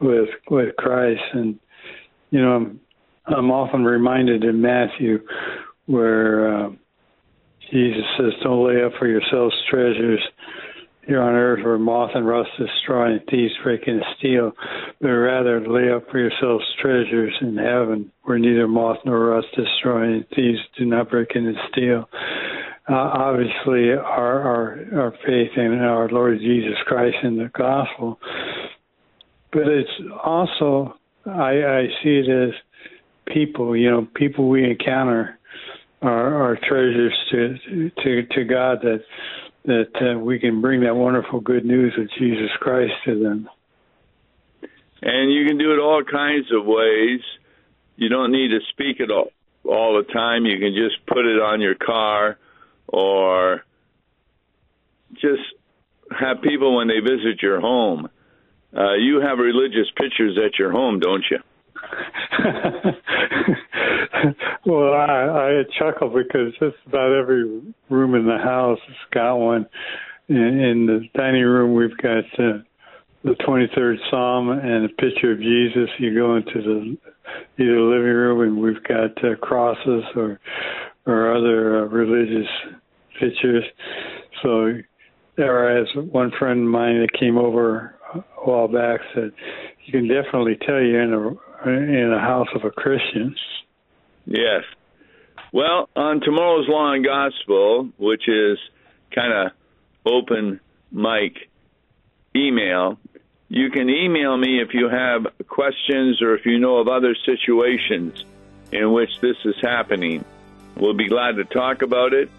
with 0.00 0.28
with 0.50 0.76
Christ. 0.76 1.22
And 1.32 1.58
you 2.30 2.42
know, 2.42 2.52
I'm, 2.52 2.80
I'm 3.26 3.50
often 3.50 3.84
reminded 3.84 4.44
in 4.44 4.60
Matthew 4.60 5.20
where 5.86 6.66
uh, 6.66 6.70
Jesus 7.72 8.04
says, 8.18 8.32
"Don't 8.42 8.68
lay 8.68 8.84
up 8.84 8.92
for 8.98 9.06
yourselves 9.06 9.54
treasures." 9.70 10.20
Here 11.06 11.22
on 11.22 11.34
earth, 11.34 11.64
where 11.64 11.78
moth 11.78 12.10
and 12.14 12.26
rust 12.26 12.50
destroy, 12.58 13.12
and 13.12 13.20
thieves 13.30 13.52
break 13.62 13.82
in 13.86 13.94
and 13.96 14.04
steal, 14.18 14.52
but 15.00 15.08
rather 15.08 15.60
lay 15.60 15.92
up 15.92 16.10
for 16.10 16.18
yourselves 16.18 16.64
treasures 16.80 17.34
in 17.40 17.56
heaven, 17.56 18.10
where 18.22 18.38
neither 18.38 18.66
moth 18.66 18.98
nor 19.04 19.26
rust 19.26 19.48
destroy, 19.54 20.04
and 20.04 20.26
thieves 20.34 20.60
do 20.78 20.86
not 20.86 21.10
break 21.10 21.32
in 21.34 21.46
and 21.46 21.56
steal. 21.70 22.08
Uh, 22.88 22.94
obviously, 22.94 23.92
our, 23.92 24.40
our 24.42 24.78
our 24.94 25.14
faith 25.26 25.50
in 25.56 25.78
our 25.80 26.08
Lord 26.08 26.38
Jesus 26.40 26.76
Christ 26.86 27.16
and 27.22 27.38
the 27.38 27.50
gospel 27.56 28.18
but 29.54 29.68
it's 29.68 29.90
also 30.22 30.94
I, 31.24 31.62
I 31.62 31.86
see 32.02 32.18
it 32.18 32.28
as 32.28 32.50
people. 33.32 33.74
You 33.74 33.90
know, 33.90 34.08
people 34.14 34.48
we 34.48 34.68
encounter 34.68 35.38
are, 36.02 36.50
are 36.50 36.58
treasures 36.68 37.14
to 37.30 37.90
to 38.02 38.26
to 38.34 38.44
God 38.44 38.78
that 38.82 39.00
that 39.64 39.90
uh, 40.00 40.18
we 40.18 40.38
can 40.38 40.60
bring 40.60 40.82
that 40.82 40.94
wonderful 40.94 41.40
good 41.40 41.64
news 41.64 41.94
of 41.98 42.08
Jesus 42.18 42.50
Christ 42.60 42.92
to 43.06 43.18
them. 43.22 43.48
And 45.02 45.32
you 45.32 45.46
can 45.46 45.58
do 45.58 45.72
it 45.72 45.78
all 45.78 46.02
kinds 46.02 46.46
of 46.52 46.64
ways. 46.64 47.20
You 47.96 48.08
don't 48.08 48.32
need 48.32 48.48
to 48.48 48.60
speak 48.70 49.00
at 49.00 49.10
all 49.10 49.30
all 49.64 49.96
the 49.96 50.12
time. 50.12 50.44
You 50.44 50.58
can 50.58 50.74
just 50.74 51.06
put 51.06 51.24
it 51.24 51.40
on 51.40 51.60
your 51.60 51.74
car 51.74 52.38
or 52.86 53.64
just 55.14 55.42
have 56.10 56.42
people 56.42 56.76
when 56.76 56.88
they 56.88 57.00
visit 57.00 57.42
your 57.42 57.60
home. 57.60 58.08
Uh, 58.76 58.94
you 58.94 59.20
have 59.20 59.38
religious 59.38 59.90
pictures 59.96 60.38
at 60.44 60.58
your 60.58 60.70
home, 60.70 61.00
don't 61.00 61.24
you? 61.30 61.38
well, 64.66 64.94
I, 64.94 65.60
I 65.60 65.62
chuckle 65.78 66.10
because 66.10 66.52
just 66.60 66.76
about 66.86 67.12
every 67.12 67.44
room 67.90 68.14
in 68.14 68.26
the 68.26 68.38
house 68.38 68.78
has 68.86 68.96
got 69.12 69.36
one. 69.36 69.66
In, 70.28 70.36
in 70.36 70.86
the 70.86 71.00
dining 71.14 71.42
room, 71.42 71.74
we've 71.74 71.96
got 71.98 72.24
uh, 72.38 72.62
the 73.24 73.34
23rd 73.46 73.96
Psalm 74.10 74.50
and 74.50 74.84
a 74.84 74.88
picture 74.88 75.32
of 75.32 75.38
Jesus. 75.38 75.88
You 75.98 76.14
go 76.14 76.36
into 76.36 76.62
the 76.62 76.96
either 77.58 77.80
living 77.80 78.12
room 78.12 78.40
and 78.40 78.60
we've 78.60 78.82
got 78.84 79.22
uh, 79.24 79.36
crosses 79.40 80.04
or 80.16 80.40
or 81.06 81.36
other 81.36 81.84
uh, 81.84 81.88
religious 81.88 82.48
pictures. 83.20 83.64
So, 84.42 84.72
there, 85.36 85.78
as 85.78 85.86
one 86.10 86.32
friend 86.38 86.60
of 86.60 86.68
mine 86.70 87.00
that 87.00 87.18
came 87.18 87.36
over 87.36 87.96
a 88.14 88.20
while 88.48 88.68
back 88.68 89.00
said, 89.14 89.32
you 89.84 89.92
can 89.92 90.08
definitely 90.08 90.56
tell 90.66 90.80
you're 90.80 91.02
in 91.02 91.12
a 91.12 91.68
in 91.68 92.12
a 92.12 92.20
house 92.20 92.48
of 92.54 92.64
a 92.64 92.70
Christian. 92.70 93.34
Yes. 94.26 94.64
Well, 95.52 95.88
on 95.94 96.20
tomorrow's 96.20 96.68
Law 96.68 96.92
and 96.92 97.04
Gospel, 97.04 97.90
which 97.96 98.28
is 98.28 98.58
kind 99.14 99.32
of 99.32 99.52
open 100.04 100.60
mic 100.90 101.48
email, 102.34 102.98
you 103.48 103.70
can 103.70 103.88
email 103.88 104.36
me 104.36 104.60
if 104.60 104.74
you 104.74 104.88
have 104.88 105.26
questions 105.46 106.20
or 106.22 106.34
if 106.34 106.46
you 106.46 106.58
know 106.58 106.78
of 106.78 106.88
other 106.88 107.14
situations 107.24 108.24
in 108.72 108.92
which 108.92 109.10
this 109.20 109.36
is 109.44 109.54
happening. 109.62 110.24
We'll 110.76 110.94
be 110.94 111.08
glad 111.08 111.36
to 111.36 111.44
talk 111.44 111.82
about 111.82 112.14
it 112.14 112.30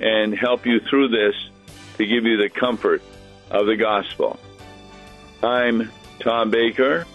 and 0.00 0.36
help 0.36 0.66
you 0.66 0.80
through 0.80 1.08
this 1.08 1.34
to 1.98 2.06
give 2.06 2.24
you 2.24 2.38
the 2.38 2.48
comfort 2.48 3.02
of 3.50 3.66
the 3.66 3.76
gospel. 3.76 4.40
I'm 5.42 5.92
Tom 6.18 6.50
Baker, 6.50 7.06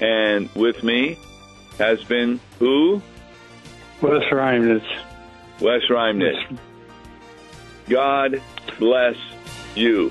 and 0.00 0.48
with 0.54 0.84
me 0.84 1.18
has 1.78 2.04
been 2.04 2.38
who? 2.58 3.02
Wes 4.02 4.24
Reimnitz. 4.32 4.84
Wes 5.60 5.82
Reimnitz. 5.88 6.58
God 7.88 8.42
bless 8.78 9.16
you. 9.76 10.10